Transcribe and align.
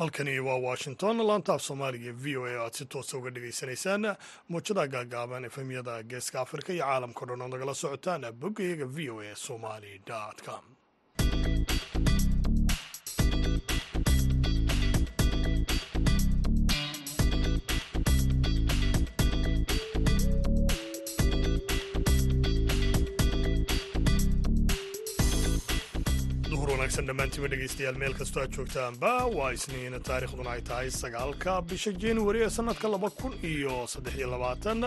halkani 0.00 0.34
waa 0.46 0.58
washington 0.68 1.16
laantaaf 1.28 1.62
soomaaliga 1.68 2.12
v 2.22 2.36
o 2.40 2.44
a 2.50 2.52
o 2.56 2.64
aad 2.64 2.72
si 2.78 2.84
toosa 2.92 3.18
uga 3.18 3.30
dhagaysanaysaan 3.36 4.04
muujada 4.50 4.84
gaagaaban 4.94 5.44
efemyada 5.50 5.94
geeska 6.10 6.40
afrika 6.44 6.70
iyo 6.76 6.84
caalamkao 6.84 7.26
dhan 7.28 7.42
ood 7.46 7.52
nagala 7.54 7.74
socotaan 7.82 8.22
boggayaga 8.42 8.86
v 8.96 9.10
o 9.10 9.20
a 9.20 9.34
somali 9.46 9.92
com 10.46 10.64
dhammaantiiba 26.90 27.48
dhegaystayaal 27.52 27.98
meel 28.02 28.14
kastoo 28.20 28.42
aad 28.42 28.52
joogtaanba 28.56 29.10
waa 29.38 29.50
isniin 29.56 29.94
taarikhduna 30.08 30.50
ay 30.54 30.62
tahay 30.70 30.88
sagaalka 30.90 31.52
bisha 31.70 31.92
januari 32.04 32.40
ee 32.46 32.50
sannadka 32.56 32.88
laba 32.94 33.10
kun 33.20 33.32
iyo 33.52 33.86
saddex 33.92 34.14
iyo 34.18 34.28
labaatan. 34.34 34.82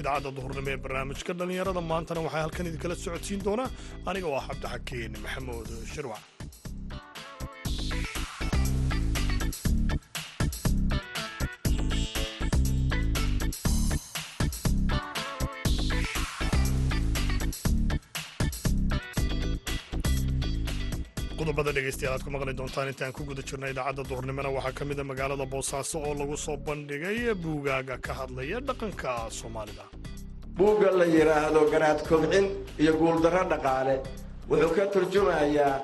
Idaacadda 0.00 0.30
duhurnimo 0.36 0.70
ee 0.74 0.76
barnaamijka 0.84 1.32
dhallinyarada 1.38 1.80
maantana 1.90 2.20
waxaa 2.26 2.42
halkan 2.44 2.66
idinkala 2.70 2.94
socodsiin 3.04 3.44
doona 3.46 3.64
aniga 4.10 4.28
ah 4.38 4.44
cabdixakiin 4.48 5.12
maxamuud 5.24 5.68
shirwac 5.94 6.22
qodobada 21.56 21.72
dhegaystayaal 21.76 22.14
aad 22.16 22.24
ku 22.24 22.30
maqli 22.30 22.52
doontaan 22.58 22.88
intaan 22.92 23.12
ku 23.16 23.22
guda 23.28 23.42
jirna 23.48 23.66
idaacadda 23.72 24.02
duhurnimona 24.10 24.50
waxaa 24.56 24.72
ka 24.78 24.84
mid 24.84 24.98
a 25.00 25.04
magaalada 25.10 25.46
boosaaso 25.54 25.96
oo 26.08 26.14
lagu 26.20 26.36
soo 26.36 26.56
bandhigay 26.66 27.32
buugaaga 27.44 27.96
ka 28.06 28.12
hadlaya 28.20 28.58
dhaqanka 28.68 29.12
soomaalida. 29.38 29.84
Buugga 30.58 30.90
la 31.00 31.04
yidhaahdo 31.16 31.60
garaad 31.72 32.00
kobcin 32.08 32.46
iyo 32.82 32.92
guuldarro 33.00 33.42
dhaqaale 33.52 33.94
wuxuu 34.50 34.72
ka 34.76 34.84
turjumayaa 34.94 35.74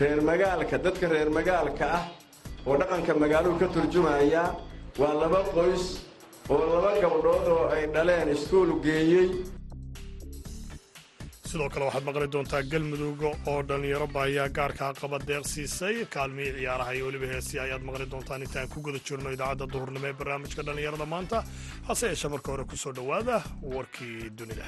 reer 0.00 0.20
magaalka 0.30 0.76
dadka 0.84 1.06
reer 1.12 1.30
magaalka 1.38 1.84
ah 1.98 2.04
oo 2.66 2.76
dhaqanka 2.80 3.12
magaaluhu 3.22 3.56
ka 3.62 3.68
turjumayaa. 3.74 4.48
Waa 5.00 5.14
laba 5.22 5.40
qoys 5.56 5.84
oo 6.52 6.60
laba 6.72 6.90
gabdhood 7.02 7.46
oo 7.56 7.64
ay 7.74 7.84
dhaleen 7.94 8.28
iskuul 8.36 8.70
geeyey 8.84 9.28
sidoo 11.54 11.68
kale 11.74 11.84
waxaad 11.88 12.04
maqli 12.08 12.28
doontaa 12.34 12.62
galmudug 12.72 13.22
oo 13.52 13.58
dhallinyaro 13.68 14.06
baahiyaa 14.16 14.48
gaarkaa 14.58 14.92
qaba 15.00 15.18
deeq 15.28 15.44
siisay 15.54 15.96
kaalmihii 16.14 16.54
ciyaaraha 16.58 16.92
iyo 16.96 17.04
weliba 17.08 17.26
heesii 17.32 17.58
ayaad 17.66 17.82
maqli 17.88 18.06
doontaan 18.12 18.42
intaan 18.46 18.68
ku 18.74 18.78
guda 18.86 18.98
jirno 19.08 19.28
idaacadda 19.36 19.66
duhurnimo 19.74 20.06
ee 20.10 20.16
barnaamijka 20.20 20.62
dhallinyarada 20.66 21.06
maanta. 21.14 21.38
Hase 21.88 22.04
yeeshee 22.10 22.30
marka 22.34 22.48
hore 22.52 22.64
ku 22.70 22.76
soo 22.84 22.92
dhowaada 22.98 23.36
warkii 23.74 24.30
dunida 24.38 24.66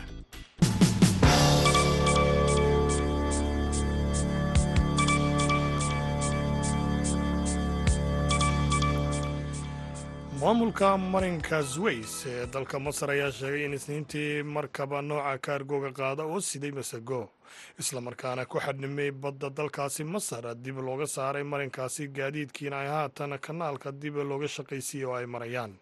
maamulka 10.41 10.97
marinka 10.98 11.62
sways 11.62 12.26
ee 12.26 12.47
dalka 12.47 12.78
masar 12.78 13.10
ayaa 13.10 13.32
sheegay 13.32 13.64
in 13.64 13.72
isniintii 13.74 14.42
markaba 14.42 15.02
nooca 15.02 15.38
kaargooga 15.38 15.91
qaada 15.92 16.22
oo 16.24 16.41
siday 16.41 16.70
masago 16.72 17.30
islamarkaana 17.80 18.44
ku 18.46 18.58
xadhimay 18.60 19.10
badda 19.10 19.50
dalkaasi 19.50 20.04
masar. 20.04 20.54
Dib 20.54 20.76
looga 20.78 21.06
saaray 21.06 21.42
marinkaasi 21.42 22.08
gaadiidkiina 22.08 22.76
ay 22.80 22.88
haatan 22.88 23.38
kanaalka 23.38 23.92
dib 23.92 24.16
looga 24.16 24.48
shaqaysiiyey 24.48 25.06
oo 25.08 25.14
ay 25.16 25.26
marayaan. 25.26 25.72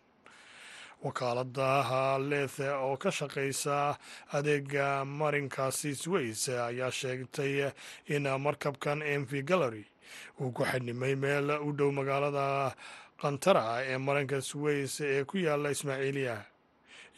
Wakaaladaha 1.04 2.18
leethe 2.18 2.68
oo 2.70 2.96
ka 2.96 3.10
shaqaysa 3.10 3.98
adeega 4.32 5.04
marinkaasi 5.04 5.94
sways 5.94 6.48
ayaa 6.48 6.90
sheegtay 6.90 7.72
in 8.06 8.22
markabkan 8.38 9.02
mv 9.20 9.42
gallery 9.44 9.84
uu 10.40 10.52
ku 10.52 10.62
xadhimay 10.64 11.14
meel 11.16 11.50
u 11.66 11.72
dhow 11.72 11.90
magaalada 11.92 12.74
qantara 13.20 13.82
ee 13.86 13.98
maranka 13.98 14.40
sways 14.42 15.00
ee 15.00 15.24
ku 15.24 15.38
yaalla 15.38 15.70
ismaaciiliya 15.70 16.36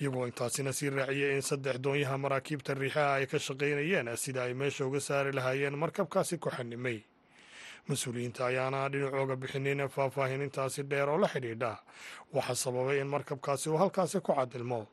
iyagoo 0.00 0.26
intaasina 0.26 0.72
sii 0.72 0.90
raaciyay 0.90 1.34
in 1.36 1.42
saddex 1.42 1.76
doonyaha 1.84 2.18
maraakiibta 2.18 2.74
riixaha 2.74 3.14
ay 3.14 3.26
ka 3.26 3.38
shaqaynayeen 3.38 4.16
sida 4.16 4.42
ay 4.44 4.54
meesha 4.54 4.86
uga 4.86 5.00
saari 5.00 5.32
lahaayeen 5.32 5.76
markabkaasi 5.76 6.38
ku 6.38 6.50
xanimay 6.50 7.00
mas'uuliyiinta 7.88 8.46
ayaana 8.46 8.88
dhinacooga 8.92 9.36
bixinin 9.36 9.88
faahfaahinintaasi 9.88 10.82
dheer 10.90 11.08
oo 11.08 11.18
la 11.18 11.28
xidhiidha. 11.28 11.78
Waxaa 12.34 12.54
sababay 12.54 13.00
in 13.00 13.06
markabkaasi 13.06 13.70
uu 13.70 13.78
halkaasi 13.78 14.20
ku 14.20 14.34
cadilmo 14.34 14.86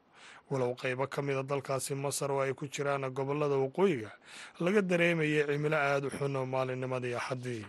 walow 0.51 0.75
qaybo 0.75 1.07
ka 1.09 1.21
mida 1.21 1.43
dalkaasi 1.43 1.95
masar 1.95 2.31
oo 2.31 2.41
ay 2.45 2.53
ku 2.53 2.67
jiraan 2.67 3.09
gobollada 3.11 3.55
waqooyiga 3.57 4.11
laga 4.59 4.81
dareemayay 4.81 5.45
cimilo 5.49 5.75
aada 5.77 6.07
u 6.07 6.09
xun 6.09 6.37
maalinnimadii 6.47 7.15
axaddii 7.17 7.65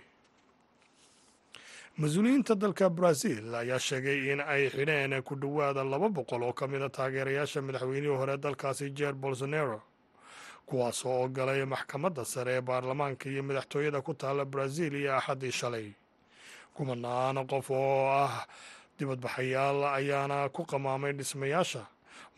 mas'uuliyiinta 1.99 2.55
dalka 2.61 2.91
brazil 2.91 3.55
ayaa 3.55 3.79
sheegay 3.79 4.33
in 4.33 4.41
ay 4.41 4.67
xidheen 4.71 5.23
ku 5.23 5.37
dhowaada 5.39 5.85
laba 5.85 6.09
boqol 6.09 6.43
oo 6.43 6.53
ka 6.53 6.67
mida 6.67 6.89
taageerayaasha 6.91 7.63
madaxweynihii 7.63 8.17
hore 8.19 8.37
dalkaasi 8.37 8.91
jer 8.91 9.15
bolsonaro 9.15 9.81
kuwaas 10.67 11.05
oo 11.07 11.29
galay 11.29 11.63
maxkamadda 11.65 12.25
sare 12.25 12.53
ee 12.59 12.61
baarlamaanka 12.61 13.31
iyo 13.31 13.43
madaxtooyada 13.43 14.03
ku 14.03 14.15
taalla 14.15 14.45
brazil 14.45 14.95
iyo 14.95 15.15
axaddii 15.17 15.53
shalay. 15.53 15.93
Kumanaan 16.75 17.47
qof 17.47 17.71
oo 17.71 18.11
ah 18.11 18.43
dibadbaxayaal 18.99 19.85
ayaana 19.95 20.49
ku 20.51 20.67
qamaamay 20.67 21.13
dhismayaasha. 21.15 21.87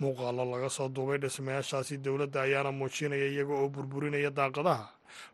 Muuqaallo 0.00 0.44
laga 0.44 0.68
soo 0.68 0.88
duubay 0.92 1.16
dhismayaashaasi 1.18 1.96
dowladda 2.04 2.42
ayaana 2.44 2.72
muujinaya 2.72 3.24
iyaga 3.32 3.54
oo 3.56 3.68
burburinaya 3.72 4.30
daaqadaha 4.30 4.84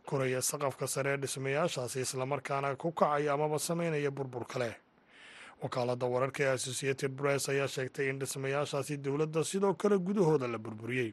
koraya 0.06 0.42
saqafka 0.42 0.86
sare 0.88 1.10
ee 1.14 1.16
dhismayaashaasi 1.16 2.00
islamarkaana 2.00 2.76
ku 2.76 2.92
kacaya 2.92 3.32
amaba 3.34 3.58
samaynaya 3.58 4.10
burbur 4.10 4.44
kale. 4.46 4.76
Wakaaladda 5.62 6.06
wararka 6.06 6.42
ee 6.44 6.52
associated 6.54 7.16
press 7.16 7.48
ayaa 7.48 7.68
sheegtay 7.68 8.08
in 8.10 8.18
dhismayaashaasi 8.18 8.96
dowladda 8.96 9.44
sidoo 9.44 9.74
kale 9.74 9.98
gudahooda 9.98 10.48
la 10.48 10.58
burburiyey. 10.58 11.12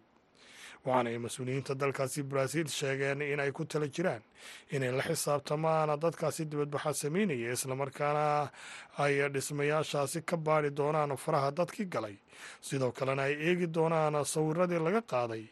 Waxaana 0.85 1.09
ay 1.09 1.17
mas'uuliyiinta 1.19 1.75
dalkaasi 1.75 2.23
brazil 2.23 2.67
sheegeen 2.67 3.21
in 3.21 3.39
ay 3.39 3.51
ku 3.51 3.65
tala 3.65 3.87
jiraan 3.87 4.23
inay 4.71 4.91
la 4.95 5.03
xisaabtamaan 5.03 5.91
dadkaasi 5.99 6.45
dibadbaxa 6.49 6.93
samaynaya 6.93 7.51
islamarkaana 7.51 8.49
ay 8.97 9.27
dhismayaashaasi 9.29 10.21
ka 10.25 10.37
baadhi 10.37 10.71
doonaan 10.71 11.17
faraha 11.17 11.51
dadkii 11.51 11.85
galay. 11.85 12.15
Sidoo 12.61 12.91
kalena 12.91 13.23
ay 13.27 13.33
eegi 13.35 13.67
doonaan 13.67 14.25
sawiradii 14.25 14.79
laga 14.79 15.01
qaaday 15.01 15.43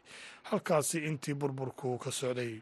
halkaasi 0.50 0.98
intii 1.06 1.34
burburku 1.36 1.98
ka 2.00 2.12
socday 2.12 2.62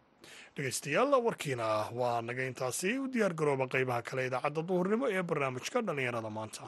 dhegaystayaal 0.55 1.11
warkiina 1.25 1.67
waa 1.99 2.19
naga 2.27 2.43
intaasi 2.51 2.89
u 3.03 3.07
diyaar 3.13 3.33
garooba 3.39 3.65
qaybaha 3.73 4.07
kale 4.09 4.21
idaacadda 4.29 4.61
duhurnimo 4.69 5.05
ee 5.15 5.23
barnaamijka 5.29 5.77
dhallinyarada 5.87 6.29
maanta. 6.37 6.63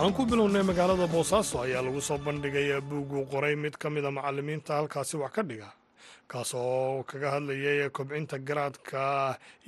Aan 0.00 0.12
ku 0.16 0.24
bilownay 0.26 0.64
magaalada 0.64 1.06
boosaaso 1.06 1.56
ayaa 1.64 1.84
lagu 1.86 2.00
soo 2.00 2.18
bandhigay 2.26 2.80
buugguu 2.88 3.28
qoray 3.32 3.54
mid 3.56 3.74
ka 3.82 3.88
mida 3.90 4.10
macallimiinta 4.10 4.74
halkaasi 4.80 5.16
wax 5.22 5.32
ka 5.36 5.42
dhiga 5.48 5.68
kaas 6.30 6.50
oo 6.54 7.02
kaga 7.10 7.28
hadlayay 7.34 7.90
kobcinta 7.96 8.36
garaadka 8.48 9.02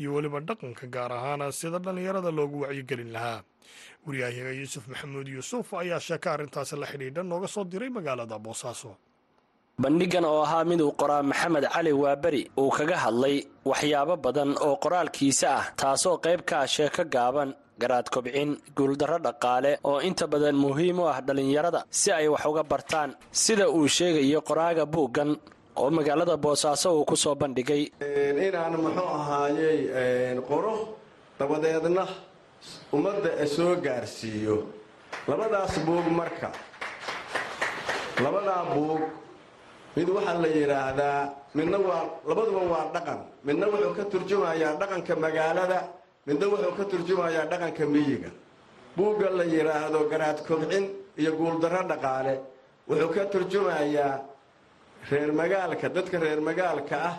iyo 0.00 0.14
weliba 0.14 0.40
dhaqanka 0.48 0.86
gaar 0.94 1.12
ahaan 1.18 1.52
sida 1.52 1.78
dhallinyarada 1.84 2.30
loogu 2.38 2.56
wacyigelin 2.64 3.12
lahaa. 3.16 3.40
Waryahayaga 4.06 4.52
yuusuf 4.60 4.84
maxamuud 4.90 5.28
yuusuf 5.34 5.66
ayaa 5.82 6.00
sheeka 6.06 6.28
arrintaasi 6.34 6.76
la 6.80 6.86
xidhiidha 6.86 7.22
nooga 7.30 7.48
soo 7.54 7.64
diray 7.64 7.90
magaalada 7.96 8.38
boosaaso. 8.38 8.90
Bandhigan 9.82 10.24
oo 10.24 10.42
ahaa 10.46 10.64
mid 10.70 10.80
uu 10.80 10.92
qoraa 11.00 11.22
maxamed 11.30 11.64
cali 11.74 11.92
waaberi 12.02 12.42
uu 12.62 12.70
kaga 12.78 12.96
hadlay 13.04 13.36
waxyaabo 13.70 14.14
badan 14.24 14.50
oo 14.66 14.76
qoraalkiisa 14.84 15.48
ah 15.58 15.64
taasoo 15.80 16.16
qayb 16.24 16.40
ka 16.48 16.56
ah 16.62 16.68
sheeko 16.74 17.02
gaaban 17.14 17.50
garaad 17.82 18.06
kobcin 18.14 18.50
guuldarro 18.76 19.18
dhaqaale 19.26 19.72
oo 19.90 19.98
inta 20.08 20.26
badan 20.32 20.56
muhiim 20.64 20.98
u 21.02 21.08
ah 21.12 21.18
dhallinyarada 21.26 21.80
si 21.90 22.08
ay 22.18 22.28
wax 22.34 22.44
uga 22.50 22.62
bartaan. 22.72 23.10
Sida 23.42 23.66
uu 23.76 23.88
sheegayo 23.96 24.40
qoraaga 24.48 24.84
buuggan 24.94 25.30
oo 25.76 25.90
magaalada 25.90 26.36
boosaaso 26.36 26.88
uu 26.98 27.04
ku 27.04 27.16
soo 27.16 27.34
bandhigay. 27.34 27.82
Inaan 28.46 28.74
muxuu 28.84 29.08
ahaayey 29.18 30.38
qoro 30.48 30.74
dabadeedna 31.38 32.04
ummadda 32.92 33.30
soo 33.46 33.74
gaarsiiyo. 33.84 34.56
Labadaas 35.28 35.74
buug 35.86 36.06
marka. 36.18 36.48
Labadaa 38.24 38.62
buug 38.74 39.02
mid 39.96 40.08
waxaa 40.16 40.38
la 40.44 40.48
yidhaahdaa 40.58 41.20
midna 41.56 41.78
waa 41.88 42.02
labaduba 42.28 42.62
waa 42.72 42.86
dhaqan. 42.94 43.20
Midna 43.46 43.66
wuxuu 43.72 43.94
ka 43.98 44.04
turjumayaa 44.12 44.74
dhaqanka 44.80 45.14
magaalada 45.24 45.78
midna 46.26 46.46
wuxuu 46.52 46.74
ka 46.78 46.84
turjumayaa 46.90 47.46
dhaqanka 47.50 47.84
miyiga. 47.94 48.30
Buugga 48.96 49.28
la 49.38 49.44
yidhaahdo 49.54 49.98
garaad 50.10 50.38
kobcin 50.46 50.84
iyo 51.20 51.30
guuldarro 51.38 51.82
dhaqaale. 51.90 52.34
Wuxuu 52.88 53.10
ka 53.14 53.22
turjumayaa 53.32 54.12
reer 55.10 55.32
magaalka 55.32 55.88
dadka 55.88 56.18
reer 56.18 56.40
magaalka 56.40 56.96
ah 57.10 57.16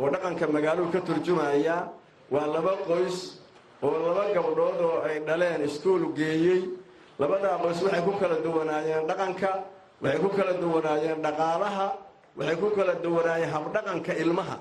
oo 0.00 0.08
dhaqanka 0.10 0.46
magaaluu 0.46 0.90
ka 0.92 1.00
turjumayaa 1.00 1.88
waa 2.30 2.46
laba 2.46 2.72
qoys 2.86 3.38
oo 3.82 3.96
laba 4.06 4.24
gabdhood 4.34 4.78
oo 4.80 5.02
ay 5.08 5.20
dhaleen 5.26 5.62
iskuul 5.64 6.12
geeyey. 6.14 6.62
Labadaa 7.18 7.58
qoys 7.62 7.80
waxay 7.82 8.02
ku 8.04 8.12
kala 8.20 8.36
duwanaayeen 8.44 9.06
dhaqanka 9.08 9.50
waxay 10.02 10.20
ku 10.20 10.28
kala 10.36 10.52
duwanaayeen 10.62 11.18
dhaqaalaha 11.24 11.86
waxay 12.38 12.56
ku 12.60 12.68
kala 12.76 12.94
duwanaayeen 13.04 13.50
habdhaqanka 13.54 14.12
ilmaha. 14.22 14.56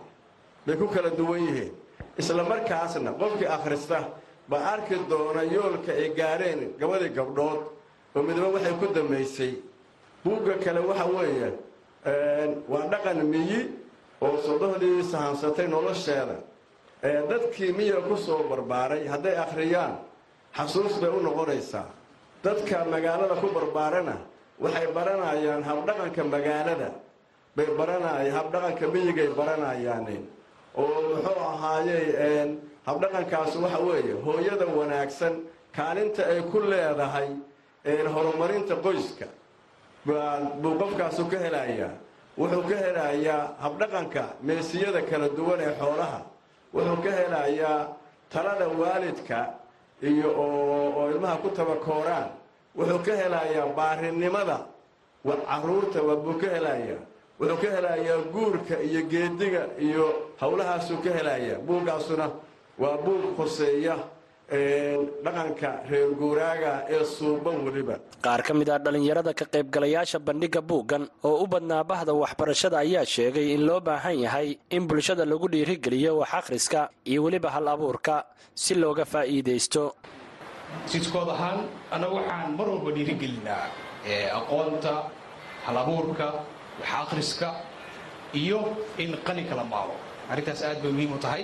Bay 0.66 0.76
ku 0.78 0.88
kala 0.88 1.10
duwan 1.12 1.42
yihiin. 1.46 1.72
Isla 2.18 2.44
markaasna 2.44 3.12
qofkii 3.20 3.46
akhrista 3.48 4.00
baa 4.50 4.64
arki 4.74 4.96
doona 5.10 5.44
yoolka 5.44 5.92
ay 5.92 6.10
gaareen 6.18 6.74
gabadii 6.80 7.10
gabdhood. 7.14 7.62
Oo 8.16 8.22
midba 8.24 8.48
waxay 8.56 8.74
ku 8.80 8.88
damaysay. 8.96 9.54
Buugga 10.24 10.56
kale 10.64 10.80
waxa 10.80 11.06
weeye 11.06 11.50
waa 12.06 12.86
dhaqan 12.92 13.20
miyi 13.34 13.60
oo 14.22 14.38
sodohdii 14.46 15.04
sahansatay 15.04 15.68
nolosheeda. 15.68 16.38
Dadkii 17.04 17.72
miyiga 17.78 18.02
ku 18.08 18.16
soo 18.18 18.44
barbaaray 18.50 19.06
hadday 19.08 19.36
akhriyaan 19.38 19.96
xasuus 20.58 21.00
bay 21.02 21.10
u 21.10 21.20
noqonaysaa. 21.22 21.90
Dadka 22.44 22.86
magaalada 22.86 23.36
ku 23.42 23.48
barbaarana 23.58 24.16
waxay 24.60 24.88
baranayaan 24.94 25.64
habdhaqanka 25.64 26.24
magaalada. 26.24 26.90
Bay 27.56 27.66
baranay 27.78 28.30
habdhaqanka 28.30 28.86
miyigay 28.94 29.30
baranayaan 29.38 30.06
oo 30.78 31.02
muxuu 31.10 31.40
ahaayey 31.40 32.58
habdhaqankaas 32.88 33.56
waxa 33.64 33.80
weeye 33.88 34.14
hooyada 34.26 34.66
wanaagsan 34.78 35.34
kaalinta 35.74 36.22
ay 36.32 36.42
ku 36.52 36.60
leedahay 36.60 37.30
horumarinta 38.14 38.76
qoyska 38.86 39.26
buu 40.06 40.76
qofkaasu 40.80 41.26
ka 41.32 41.38
helayaa. 41.38 41.92
Wuxuu 42.38 42.64
ka 42.70 42.76
helayaa 42.76 43.50
habdhaqanka 43.64 44.24
meesiyada 44.44 45.02
kala 45.02 45.30
duwan 45.30 45.60
ee 45.62 45.74
xoolaha. 45.80 46.20
Wuxuu 46.74 47.02
ka 47.04 47.12
helayaa 47.12 47.88
talada 48.30 48.68
waalidka 48.68 49.40
iyo 50.04 50.30
oo 50.38 51.10
ilmaha 51.12 51.36
ku 51.42 51.50
tabakooraan 51.50 52.30
wuxuu 52.78 53.00
ka 53.06 53.14
helayaa 53.16 53.68
baarinimada 53.78 54.58
carruurta 55.24 56.00
buu 56.24 56.38
ka 56.42 56.48
helayaa. 56.56 57.00
Wuxuu 57.40 57.58
ka 57.62 57.68
helayaa 57.76 58.18
guurka 58.34 58.76
iyo 58.84 59.02
geediga 59.12 59.62
iyo 59.80 60.06
howlahaasuu 60.42 60.98
ka 61.04 61.10
helayaa. 61.18 61.60
Buuggaasuna 61.68 62.30
waa 62.80 62.98
buug 62.98 63.36
khuseeya 63.38 63.96
dhaqanka 64.50 65.70
reer 65.90 66.10
guuraaga 66.22 66.74
ee 66.96 67.02
suuban 67.18 67.58
weliba 67.66 67.96
qaar 68.26 68.42
ka 68.48 68.54
mid 68.54 68.70
ah 68.70 68.78
dhallinyarada 68.86 69.34
ka 69.40 69.46
qaybgalayaasha 69.56 70.20
bandhigga 70.28 70.62
buuggan 70.62 71.04
oo 71.30 71.36
u 71.44 71.48
badnaa 71.54 71.84
bahda 71.92 72.14
waxbarashada 72.14 72.78
ayaa 72.86 73.06
sheegay 73.16 73.48
in 73.56 73.62
loo 73.70 73.80
baahan 73.88 74.18
yahay 74.26 74.58
in 74.70 74.84
bulshada 74.92 75.26
lagu 75.32 75.48
dhiirigeliyo 75.54 76.12
wax 76.22 76.32
akhriska 76.42 76.82
iyo 77.12 77.24
weliba 77.26 77.50
hal 77.56 77.68
abuurka 77.74 78.16
si 78.64 78.74
looga 78.76 79.04
faa'iidaysto. 79.14 79.84
Jidkood 80.92 81.30
ahaan 81.36 81.60
annagu 81.96 82.16
waxaan 82.22 82.52
mar 82.60 82.68
walba 82.74 82.92
dhiirigelinaa 82.98 83.64
aqoonta 84.40 84.94
hal 85.66 85.78
abuurka 85.84 86.28
wax 86.80 86.90
akhriska 87.04 87.50
iyo 88.42 88.60
in 89.04 89.12
qalinka 89.28 89.56
la 89.60 89.66
maalo 89.74 89.96
arrintaas 90.32 90.62
aad 90.70 90.80
bay 90.86 90.92
muhiim 90.98 91.14
u 91.18 91.20
tahay. 91.26 91.44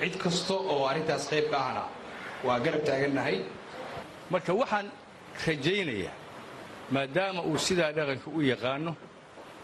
Cid 0.00 0.14
kasta 0.22 0.54
oo 0.54 0.86
arrintaas 0.90 1.24
qayb 1.32 1.46
ka 1.52 1.58
ahna 1.66 1.82
waa 2.44 2.58
garab 2.64 2.82
taagannahay. 2.88 3.38
Marka 4.30 4.52
waxaan 4.60 4.86
rajaynayaa 5.46 6.14
maadaama 6.94 7.42
uu 7.42 7.58
sidaa 7.58 7.92
dhaqanka 7.92 8.28
u 8.36 8.40
yaqaano 8.42 8.92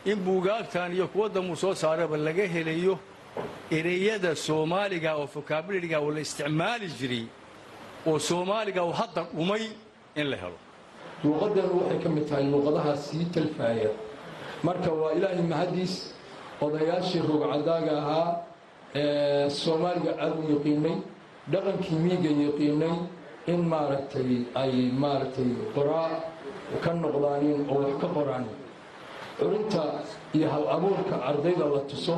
in 0.05 0.17
buugaagtan 0.25 0.93
iyo 0.93 1.06
kuwa 1.09 1.29
damuu 1.29 1.56
soo 1.56 1.75
saaraba 1.75 2.17
laga 2.17 2.47
helayo 2.47 2.99
ereyada 3.71 4.35
soomaaliga 4.37 5.11
oo 5.17 5.26
fokaabulariga 5.26 5.99
oo 6.00 6.11
la 6.11 6.21
isticmaali 6.21 6.87
jiray 6.99 7.25
oo 8.06 8.19
soomaaliga 8.19 8.82
oo 8.82 8.93
hadda 8.93 9.23
dhumay 9.35 9.65
in 10.17 10.26
la 10.31 10.37
helo. 10.37 10.59
Luuqadeenu 11.25 11.73
waxay 11.81 11.99
ka 12.03 12.09
mid 12.09 12.29
tahay 12.29 12.44
luuqadaha 12.53 12.97
sii 12.97 13.25
talfaaya. 13.35 13.91
Marka 14.62 14.91
waa 14.93 15.12
ilaahay 15.17 15.43
mahadiis 15.53 15.94
odayaashii 16.61 17.23
rogcadaaga 17.29 17.93
ahaa 18.03 18.29
ee 18.94 19.49
soomaaliga 19.50 20.12
aad 20.25 20.37
u 20.38 20.53
yaqiinay 20.55 20.97
dhaqankii 21.52 21.99
miiga 22.05 22.31
yaqiinay 22.31 22.96
in 23.46 23.61
maaragtay 23.69 24.31
ay 24.55 24.73
maaragtay 25.02 25.50
qoraa 25.75 26.11
ka 26.85 26.93
noqdaanin 26.93 27.69
oo 27.69 27.79
wax 27.85 27.94
ka 28.00 28.08
qoraanin 28.08 28.56
curinta 29.38 29.82
iyo 30.35 30.49
hal 30.49 30.64
abuurka 30.69 31.17
ardayda 31.31 31.64
la 31.69 31.81
tuso 31.91 32.17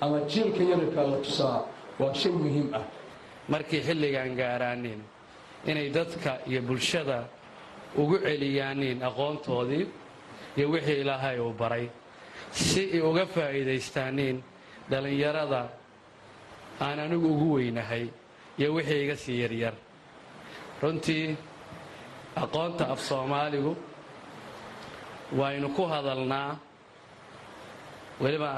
ama 0.00 0.20
jiilka 0.26 0.62
yararka 0.62 1.02
la 1.06 1.16
tusaa 1.22 1.58
waa 1.98 2.14
shay 2.14 2.32
muhiim 2.32 2.74
ah. 2.74 2.82
Markay 3.48 3.80
xilligan 3.80 4.34
gaaraanin 4.36 5.00
inay 5.66 5.90
dadka 5.90 6.40
iyo 6.48 6.62
bulshada 6.62 7.28
ugu 7.96 8.18
celiyaanin 8.18 8.98
aqoontoodii 9.02 9.86
iyo 10.56 10.66
wixii 10.74 11.00
ilaahay 11.06 11.38
uu 11.38 11.52
baray 11.54 11.86
si 12.50 12.90
ay 12.92 13.00
uga 13.00 13.26
faa'iidaystaaniin 13.26 14.42
dhallinyarada 14.90 15.68
aan 16.80 16.98
anigu 16.98 17.28
ugu 17.34 17.54
weynahay 17.54 18.08
iyo 18.58 18.68
wixii 18.76 19.00
iga 19.04 19.16
sii 19.16 19.40
yaryar. 19.42 19.74
Runtii 20.82 21.36
aqoonta 22.42 22.84
af 22.92 23.00
soomaaligu 23.08 23.72
waynu 25.38 25.68
ku 25.76 25.82
hadalnaa 25.92 26.50
weliba 28.20 28.50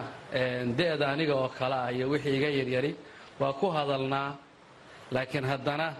de'da 0.78 1.06
aniga 1.12 1.34
oo 1.34 1.48
kale 1.58 1.74
ah 1.74 1.90
iyo 1.92 2.06
wixii 2.12 2.36
iga 2.38 2.48
yaryari 2.58 2.92
waa 3.40 3.52
ku 3.52 3.66
hadalnaa. 3.76 4.36
Laakiin 5.14 5.44
haddana 5.44 5.94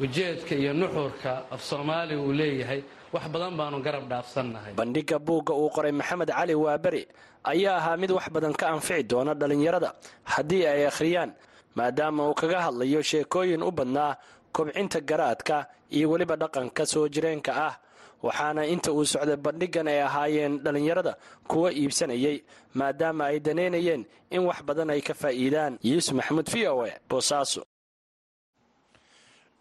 ujeedka 0.00 0.54
iyo 0.54 0.72
nuxurka 0.72 1.32
af 1.54 1.60
soomaaliga 1.62 2.20
uu 2.22 2.32
leeyahay 2.32 2.80
wax 3.12 3.24
badan 3.32 3.54
baanu 3.56 3.78
garab 3.82 4.08
dhaafsannahay. 4.08 4.72
Bandhigga 4.74 5.18
buugga 5.18 5.52
uu 5.54 5.68
qoray 5.70 5.92
maxamed 5.92 6.30
cali 6.30 6.54
waaberi 6.54 7.02
ayaa 7.44 7.76
ahaa 7.76 7.96
mid 7.96 8.10
wax 8.10 8.26
badan 8.34 8.52
ka 8.60 8.66
anfici 8.74 9.02
doona 9.10 9.34
dhallinyarada 9.34 9.90
haddii 10.24 10.64
ay 10.66 10.86
akhriyaan 10.86 11.30
maadaama 11.74 12.28
uu 12.28 12.34
kaga 12.34 12.58
hadlayo 12.66 13.02
sheekooyin 13.02 13.62
u 13.62 13.70
badnaa 13.70 14.16
kobcinta 14.52 15.00
garaadka 15.00 15.66
iyo 15.90 16.10
weliba 16.10 16.36
dhaqanka 16.36 16.86
soo 16.86 17.08
jireenka 17.08 17.52
ah. 17.68 17.74
Waxaana 18.22 18.66
inta 18.66 18.92
uu 18.92 19.04
socday 19.12 19.36
bandhiggan 19.36 19.88
ay 19.88 20.00
ahaayeen 20.02 20.58
dhallinyarada 20.64 21.16
kuwa 21.48 21.72
iibsanayay 21.72 22.36
maadaama 22.74 23.24
ay 23.32 23.40
daneynayeen 23.40 24.02
in 24.30 24.42
wax 24.48 24.60
badan 24.68 24.90
ay 24.90 25.00
ka 25.00 25.14
faa'iidaan. 25.14 25.78
Yuusuf 25.82 26.14
maxamuud 26.18 26.48
v 26.52 26.68
o 26.68 26.84
e 26.86 26.92
boosaaso 27.08 27.62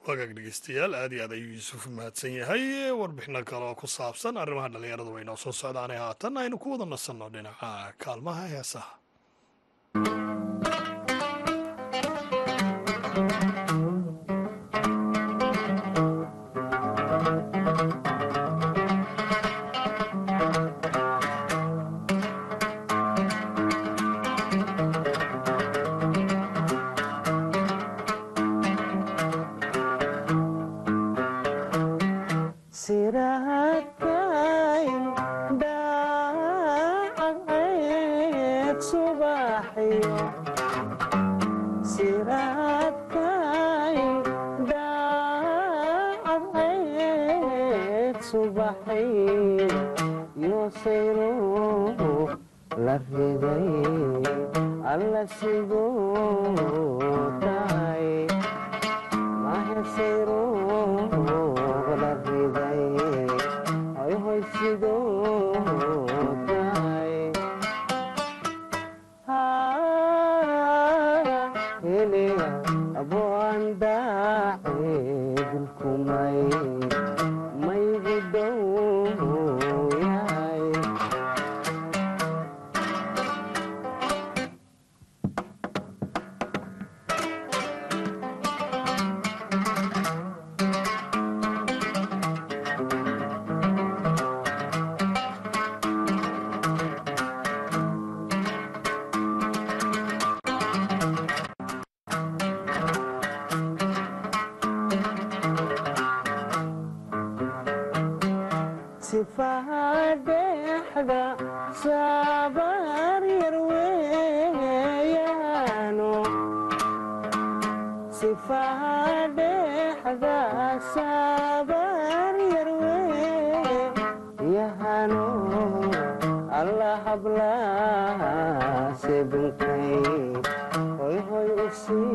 wagaag 0.08 0.32
dhegeystayaal 0.36 0.94
aad 0.96 1.12
iyo 1.14 1.24
aad 1.24 1.32
ayuu 1.38 1.54
yuusuf 1.56 1.88
mahadsan 1.88 2.34
yahay. 2.36 2.92
Warbixino 2.92 3.40
kale 3.48 3.66
oo 3.72 3.76
ku 3.80 3.88
saabsan 3.88 4.36
arrimaha 4.38 4.68
dhallinyarada 4.74 5.08
waynoo 5.16 5.38
soo 5.40 5.52
socdaanay 5.56 5.98
haatan 6.04 6.38
aynu 6.38 6.58
ku 6.60 6.72
wada 6.76 6.86
nasanno 6.86 7.30
dhinaca 7.32 7.94
kaalmaha 8.04 8.44
heesaha 8.52 8.92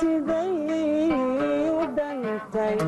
riisiday 0.00 1.10
u 1.70 1.86
dhantay 1.96 2.78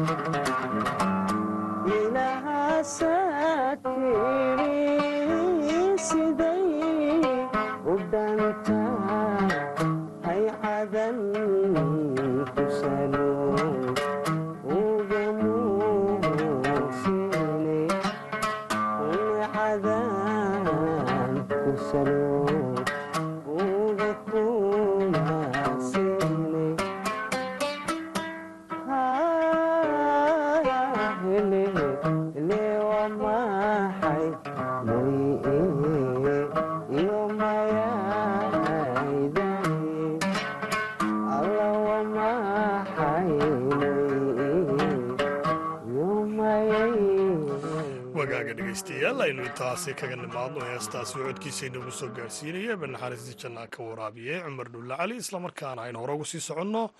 heestaasi 50.90 51.18
codkiisa 51.18 51.66
inagu 51.66 51.90
soo 51.98 52.08
gaarsiinaya. 52.16 52.76
Banaxariistii 52.76 53.38
jannaa 53.42 53.66
ka 53.66 53.82
waraabiyey 53.82 54.40
cumar 54.44 54.68
dhulle 54.72 54.96
cali 54.96 55.16
islamarkaana 55.16 55.82
aynu 55.82 55.98
hore 56.02 56.12
ugu 56.14 56.24
sii 56.24 56.40
soconno 56.40 56.90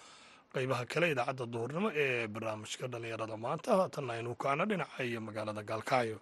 qeybaha 0.55 0.85
kale 0.93 1.07
idaacadda 1.11 1.47
duhurnimo 1.53 1.91
ee 1.95 2.27
barnaamijka 2.29 2.87
dhallinyarada 2.93 3.37
maanta. 3.37 3.71
Haatanna 3.79 4.13
aynu 4.15 4.35
kacno 4.35 4.65
dhinaca 4.71 5.03
iyo 5.05 5.21
magaalada 5.21 5.63
gaalkacyo 5.63 6.19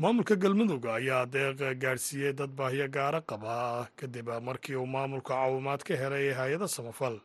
maamulka 0.00 0.34
galmudug 0.42 0.84
ayaa 0.86 1.26
deeq 1.26 1.60
gaadhsiiyey 1.82 2.32
dad 2.32 2.50
baahiyo 2.58 2.88
gaara 2.88 3.20
qaba. 3.20 3.86
Kadib 3.96 4.28
markii 4.42 4.74
uu 4.76 4.86
maamulka 4.86 5.34
caawimaad 5.34 5.82
ka 5.86 5.94
helay 5.96 6.32
hay'ada 6.34 6.68
samafal 6.68 7.20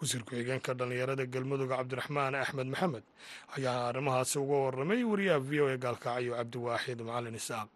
wasiir 0.00 0.22
ku-xigeenka 0.26 0.74
dhallinyarada 0.74 1.26
galmudug 1.26 1.70
cabdiraxmaan 1.70 2.34
axmed 2.34 2.66
maxamed 2.66 3.04
ayaa 3.56 3.88
arrimahaasi 3.90 4.38
uga 4.42 4.56
waramay 4.64 5.02
wariyaha 5.04 5.38
v 5.38 5.50
o 5.60 5.66
e 5.70 5.76
gaalkacyo 5.78 6.32
cabdiwaaxid 6.38 6.98
macalin 7.06 7.34
isaaq 7.34 7.70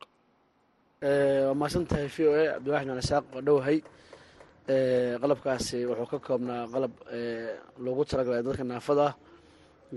waa 1.02 1.54
mahadsan 1.59 1.85
tahay 1.90 2.09
v 2.14 2.18
o 2.28 2.30
a 2.32 2.42
cabdiwaxid 2.54 2.87
macalin 2.88 3.02
isaaq 3.04 3.25
waa 3.35 3.42
dhowahay 3.47 3.78
qalabkaasi 5.23 5.78
wuxuu 5.90 6.06
ka 6.12 6.18
koobnaa 6.26 6.62
qalab 6.73 6.92
loogu 7.85 8.02
talagalay 8.11 8.42
dadka 8.47 8.64
naafada 8.73 9.06
ah 9.11 9.14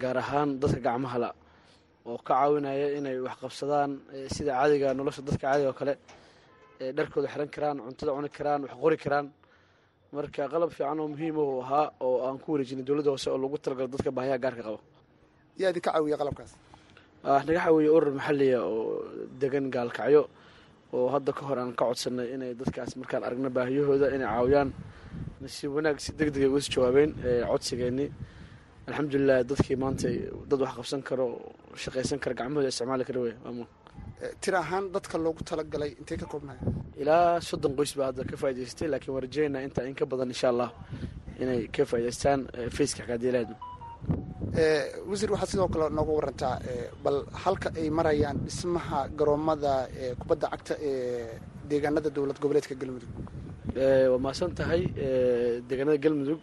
gaar 0.02 0.18
ahaan 0.24 0.50
dadka 0.62 0.80
gacmahala 0.88 1.30
oo 2.10 2.18
ka 2.28 2.34
caawinaya 2.34 2.88
inay 2.98 3.18
wax 3.26 3.36
qabsadaan 3.44 3.92
sida 4.36 4.52
caadiga 4.58 4.88
nolosha 4.98 5.22
dadka 5.28 5.42
caadiga 5.48 5.70
oo 5.72 5.78
kale. 5.80 5.94
Dharkooda 6.98 7.28
xiran 7.34 7.50
karaan 7.56 7.78
cuntada 7.86 8.12
cuni 8.16 8.30
karaan 8.38 8.62
wax 8.66 8.74
qori 8.84 8.98
karaan. 9.04 9.26
Marka 10.16 10.44
qalab 10.54 10.70
fiican 10.76 11.00
oo 11.00 11.08
muhiim 11.14 11.36
u 11.38 11.62
ahaa 11.64 11.86
oo 12.06 12.18
aan 12.28 12.38
ku 12.44 12.48
wareejinay 12.54 12.84
dowladda 12.88 13.10
hoose 13.14 13.28
oo 13.32 13.38
loogu 13.44 13.58
talagalo 13.64 13.88
dadka 13.94 14.10
baahiyaha 14.18 14.40
gaarka 14.44 14.62
qaba. 14.68 14.80
Yaa 15.60 15.70
idinka 15.72 15.90
caawiya 15.92 16.18
qalabkaas? 16.22 16.52
Naga 17.24 17.60
caawiye 17.64 17.90
urur 17.96 18.12
maxaliya 18.20 18.60
oo 18.70 18.82
degan 19.42 19.66
gaalkacyo 19.76 20.22
oo 20.94 21.08
hadda 21.16 21.32
ka 21.38 21.42
hor 21.48 21.58
aan 21.60 21.72
ka 21.80 21.84
codsanay 21.90 22.28
inay 22.36 22.52
dadkaas 22.62 22.92
markaan 23.02 23.24
aragno 23.28 23.50
baahiyahooda 23.58 24.08
inay 24.16 24.28
caawiyaan 24.34 24.70
nasiib 25.42 25.72
wanaag 25.78 25.98
si 26.06 26.12
deg 26.20 26.30
degay 26.34 26.50
uga 26.52 26.62
soo 26.66 26.72
jawaabeen 26.76 27.12
codsigeennii 27.52 28.10
alxamdulilah 28.88 29.40
dadkii 29.52 29.78
maanta 29.84 30.08
dad 30.50 30.60
wax 30.64 30.74
qabsan 30.80 31.02
karo 31.10 31.26
shaqaysan 31.84 32.20
kara 32.24 32.34
gacmahooda 32.40 32.70
isticmaali 32.74 33.04
kara 33.10 33.20
wey 33.26 33.34
maamul. 33.46 33.68
Tira 34.42 34.58
ahaan 34.66 34.86
dadka 34.96 35.16
loogu 35.26 35.42
talagalay 35.50 35.92
intay 36.02 36.18
ka 36.22 36.26
koobnaya 36.32 36.60
ilaa 37.02 37.42
soddon 37.50 37.74
qoys 37.78 37.92
baa 37.98 38.08
hadda 38.10 38.24
ka 38.30 38.36
faa'idaystay 38.42 38.88
laakiin 38.94 39.14
waan 39.16 39.24
rajeynaa 39.28 39.62
intaa 39.68 39.86
in 39.90 39.96
ka 40.00 40.06
badan 40.12 40.30
insha 40.34 40.48
allah 40.54 40.70
inay 41.44 41.62
ka 41.76 41.84
faa'idaystaan 41.92 42.40
faceka 42.78 43.02
xagaadiilaadu 43.04 43.54
wasiir 44.56 45.30
waxaad 45.34 45.50
sidoo 45.52 45.68
kale 45.74 45.90
nooga 45.98 46.14
warantaa 46.20 46.56
bal 47.04 47.18
halka 47.44 47.70
ay 47.80 47.90
marayaan 47.90 48.38
dhismaha 48.46 49.00
garoomada 49.18 49.74
kubadda 50.20 50.48
cagta 50.54 50.74
ee 50.80 51.40
deegaanada 51.70 52.10
dowlad 52.16 52.40
goboleedka 52.44 52.76
galmudug. 52.82 53.12
Waa 54.12 54.20
mahadsan 54.26 54.52
tahay 54.60 54.82
deegaanada 55.68 55.98
galmudug. 56.06 56.40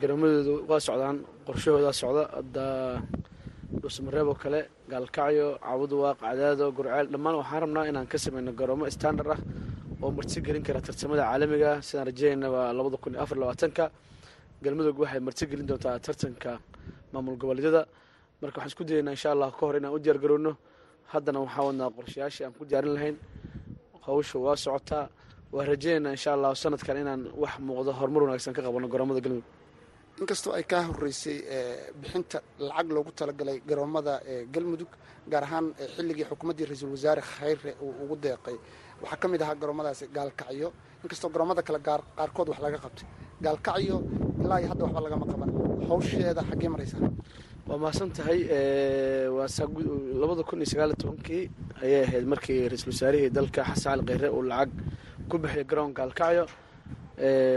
Garoomadoodu 0.00 0.54
waa 0.70 0.80
socdaan 0.86 1.16
qorshahoodaa 1.46 1.94
socda 2.02 2.22
hadda 2.38 2.64
dhuusmareeb 3.80 4.28
oo 4.32 4.36
kale 4.42 4.60
gaalkacyo 4.92 5.46
caabuduwaaq 5.64 6.18
cadaado 6.24 6.64
gurceel 6.76 7.06
dhammaan 7.12 7.36
waxaan 7.40 7.60
rabnaa 7.64 7.84
inaan 7.90 8.06
ka 8.12 8.18
sameyno 8.24 8.52
garoomo 8.60 8.84
standard 8.96 9.30
ah 9.34 9.40
oo 10.02 10.10
marti 10.16 10.38
gelin 10.46 10.62
kara 10.66 10.80
tartamada 10.86 11.22
caalamiga. 11.30 11.70
Sidaan 11.86 12.06
rajeynayna 12.10 12.48
waa 12.54 12.72
labada 12.78 12.96
kun 13.02 13.14
afar 13.22 13.36
labaatanka. 13.42 13.84
Galmudug 14.64 14.98
waxay 15.02 15.20
marti 15.26 15.44
gelin 15.50 15.66
doontaa 15.70 15.98
tartanka 16.06 16.52
maamul 17.12 17.36
goboleedyada 17.42 17.82
marka 18.42 18.56
waxaan 18.58 18.70
isku 18.72 18.84
dayaynaa 18.88 19.14
insha 19.16 19.28
allah 19.34 19.48
ka 19.58 19.62
hor 19.66 19.76
inaan 19.80 19.94
u 19.96 19.98
diyaar 20.04 20.18
haddana 21.12 21.38
waxaan 21.44 21.64
wadnaa 21.68 21.90
qorshayaashii 21.96 22.44
aan 22.46 22.54
ku 22.58 22.64
diyaarin 22.70 22.92
lahayn. 22.96 23.16
Hawsha 24.06 24.36
waa 24.44 24.56
socotaa 24.64 25.04
waan 25.54 25.66
rajeynaynaa 25.72 26.12
insha 26.16 26.30
allah 26.36 26.50
sanadkan 26.62 26.96
inaan 27.02 27.22
wax 27.42 27.54
muuqdo 27.66 27.90
horumar 27.98 28.22
wanaagsan 28.24 28.52
ka 28.56 28.60
qabano 28.66 28.86
garoomada 28.92 29.20
galmudug 29.24 29.46
inkastoo 30.20 30.52
ay 30.58 30.64
kaa 30.70 30.82
horeysay 30.88 31.36
bixinta 32.00 32.38
lacag 32.68 32.88
loogu 32.94 33.10
talagalay 33.18 33.58
garoomada 33.68 34.12
galmudug 34.54 34.90
gaar 35.32 35.44
ahaan 35.48 35.66
xilligii 35.96 36.26
xukuumaddii 36.30 36.66
ra'iisul 36.70 36.90
wasaare 36.94 37.22
khayre 37.32 37.70
uu 37.84 37.92
ugu 38.02 38.14
deeqay 38.24 38.56
waxaa 39.02 39.18
ka 39.22 39.26
mid 39.32 39.40
ahaa 39.44 39.56
garoomadaasi 39.62 40.04
gaalkacyo. 40.16 40.68
Inkastoo 41.04 41.30
garoomada 41.34 41.62
kale 41.66 41.78
qaarkood 42.18 42.48
wax 42.52 42.58
laga 42.64 42.78
qabtay. 42.84 43.06
Gaalkacyo 43.44 43.96
ilaa 44.44 44.58
iyo 44.60 44.68
hadda 44.72 44.82
waxba 44.86 45.00
lagama 45.06 45.24
qaban 45.32 45.48
hawsheeda 45.88 46.42
xaggee 46.48 46.68
maraysaa? 46.74 47.10
Waa 47.68 47.78
mahadsan 47.78 48.10
tahay 48.16 48.40
waa 49.36 49.48
labada 50.20 50.42
kun 50.48 50.58
iyo 50.62 50.66
sagaal 50.72 50.90
iyo 50.92 50.96
tobankii 51.02 51.44
ayay 51.82 52.02
ahayd 52.06 52.24
markii 52.32 52.68
ra'iisul 52.70 52.92
wasaarihii 52.94 53.30
dalka 53.30 53.62
xasan 53.64 53.98
cali 54.00 54.06
kheyre 54.08 54.28
uu 54.36 54.42
lacag 54.42 54.70
ku 55.28 55.38
bixiyay 55.38 55.64
garoon 55.64 55.92
gaalkacyo 55.92 56.46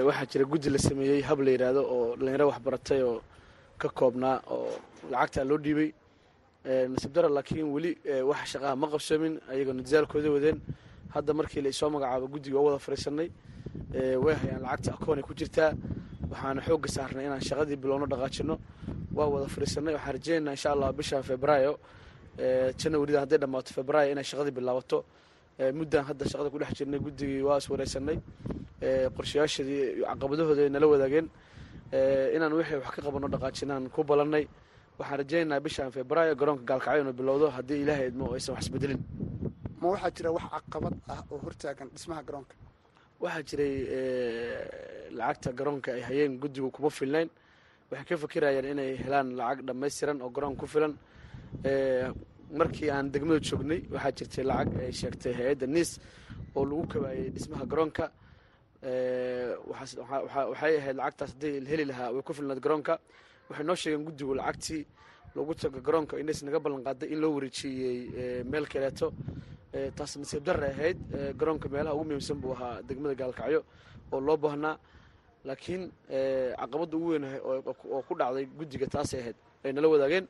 waxaa 0.07 0.25
jira 0.31 0.45
guddi 0.45 0.69
la 0.69 0.77
sameeyey 0.79 1.21
hab 1.21 1.39
la 1.39 1.51
yidhaahdo 1.51 1.81
oo 1.93 2.15
dhalinyaro 2.17 2.47
waxbaratay 2.51 3.01
oo 3.03 3.21
ka 3.77 3.89
koobnaa 3.89 4.41
oo 4.51 4.71
lacagtaa 5.11 5.43
loo 5.43 5.57
dhiibay. 5.57 5.93
Nasiib 6.91 7.13
dara 7.13 7.29
laakiin 7.29 7.67
weli 7.73 7.91
wax 8.29 8.45
shaqaha 8.53 8.75
ma 8.75 8.88
qabsoomin 8.91 9.39
ayagoo 9.51 9.73
nitizaalkooda 9.73 10.29
wadeen. 10.31 10.57
Hadda 11.13 11.33
markii 11.33 11.61
la 11.61 11.69
isoo 11.69 11.89
magacaabo 11.89 12.27
guddiga 12.27 12.57
oo 12.59 12.65
wada 12.65 12.79
fadhiisanay 12.79 13.29
way 14.23 14.35
hayaan 14.41 14.61
lacagta 14.65 14.91
akoon 14.93 15.17
ay 15.17 15.23
ku 15.23 15.33
jirtaa 15.33 15.71
waxaana 16.31 16.62
xoogga 16.67 16.89
saarnay 16.95 17.25
inaan 17.27 17.41
shaqadii 17.50 17.77
bilowno 17.83 18.05
dhaqaajino. 18.12 18.55
Waa 19.17 19.27
wada 19.33 19.48
fariisanay 19.53 19.93
waxaan 19.98 20.13
rajeynaa 20.17 20.53
insha 20.57 20.69
allah 20.74 20.89
bishan 21.00 21.24
februaayo 21.29 21.74
janwarida 22.79 23.19
hadday 23.24 23.38
dhammaato 23.43 23.69
februaayo 23.77 24.12
inay 24.13 24.24
shaqadii 24.31 24.55
bilaabato. 24.57 24.98
Muddan 25.77 26.03
hadda 26.09 26.24
shaqada 26.31 26.50
ku 26.53 26.57
dhex 26.62 26.71
jirnay 26.77 27.00
guddigii 27.05 27.41
waa 27.48 27.57
is 27.62 27.67
wareysanay 27.71 28.17
qorshayaashadii 29.15 29.81
caqabadahooda 30.09 30.69
nala 30.75 30.88
wadaageen. 30.93 31.27
Inaan 32.36 32.53
wixii 32.59 32.79
wax 32.83 32.89
ka 32.95 33.01
qabanno 33.05 33.27
dhaqaajinaan 33.33 33.83
ku 33.93 34.03
balannay. 34.03 34.45
Waxaan 35.00 35.17
rajeynaynaa 35.21 35.59
bishan 35.65 35.91
februaayo 35.91 36.36
garoonka 36.39 36.63
gaalkacyo 36.69 37.01
inuu 37.03 37.13
bilowdo 37.19 37.45
haddii 37.57 37.81
ilaahay 37.83 38.07
idmo 38.12 38.25
aysan 38.33 38.55
wax 38.55 38.63
isbedelin. 38.65 39.00
Ma 39.81 39.88
waxaa 39.93 40.12
jira 40.15 40.29
wax 40.36 40.43
caqabad 40.53 40.93
ah 41.13 41.19
oo 41.31 41.38
hortaagan 41.43 41.88
dhismaha 41.95 42.21
garoonka 42.27 42.55
waxaa 43.21 43.43
jiray 43.49 43.75
lacagta 45.17 45.51
garoonka 45.59 45.89
ay 45.97 46.01
hayeen 46.09 46.33
guddigu 46.41 46.69
kuma 46.75 46.89
filnayn. 46.89 47.29
Waxay 47.91 48.05
ka 48.09 48.15
fakirayeen 48.23 48.65
inay 48.73 48.91
helaan 49.03 49.27
lacag 49.39 49.59
dhammaystiran 49.67 50.21
oo 50.21 50.29
garoonka 50.35 50.59
ku 50.61 50.67
filan. 50.73 50.93
Markii 52.59 52.89
aan 52.89 53.11
degmada 53.13 53.39
joognay 53.47 53.81
waxaa 53.93 54.11
jirtay 54.17 54.43
lacag 54.51 54.69
ay 54.85 54.91
sheegtay 54.99 55.33
hay'adda 55.39 55.67
niis 55.75 55.91
oo 56.55 56.63
lagu 56.69 56.83
kabaayey 56.91 57.29
dhismaha 57.35 57.65
garoonka. 57.71 58.05
Waxay 59.69 60.73
ahayd 60.79 60.95
lacagtaas 60.99 61.31
haddii 61.33 61.59
la 61.63 61.69
heli 61.71 61.85
lahaa 61.91 62.13
way 62.13 62.21
ku 62.27 62.33
filnayd 62.33 62.59
garoonka. 62.65 62.93
Waxay 63.49 63.65
noo 63.65 63.75
sheegeen 63.81 64.03
guddigu 64.07 64.33
lacagtii 64.39 64.85
loogu 65.36 65.53
tago 65.55 65.79
garoonka 65.81 66.15
inays 66.21 66.41
naga 66.43 66.59
ballan 66.63 66.83
qaaday 66.88 67.07
in 67.13 67.19
loo 67.21 67.31
wareejiyey 67.36 68.43
meel 68.51 68.65
kaleeto 68.67 69.07
taas 69.98 70.17
nasiib 70.17 70.43
darre 70.48 70.67
ahayd. 70.74 70.98
Garoonka 71.39 71.67
meelaha 71.69 71.93
ugu 71.95 72.03
muhiimsan 72.09 72.38
buu 72.41 72.53
ahaa 72.55 72.81
degmada 72.88 73.15
gaalkacyo 73.21 73.62
oo 74.12 74.19
loo 74.27 74.38
baahnaa. 74.38 74.75
Laakiin 75.45 75.83
caqabadda 76.59 76.95
ugu 76.98 77.07
weyn 77.13 77.25
oo 77.43 78.01
ku 78.07 78.13
dhacday 78.19 78.45
guddiga 78.57 78.88
taasay 78.88 79.19
ahayd 79.21 79.36
ay 79.63 79.71
nala 79.74 79.88
wadaageen. 79.93 80.25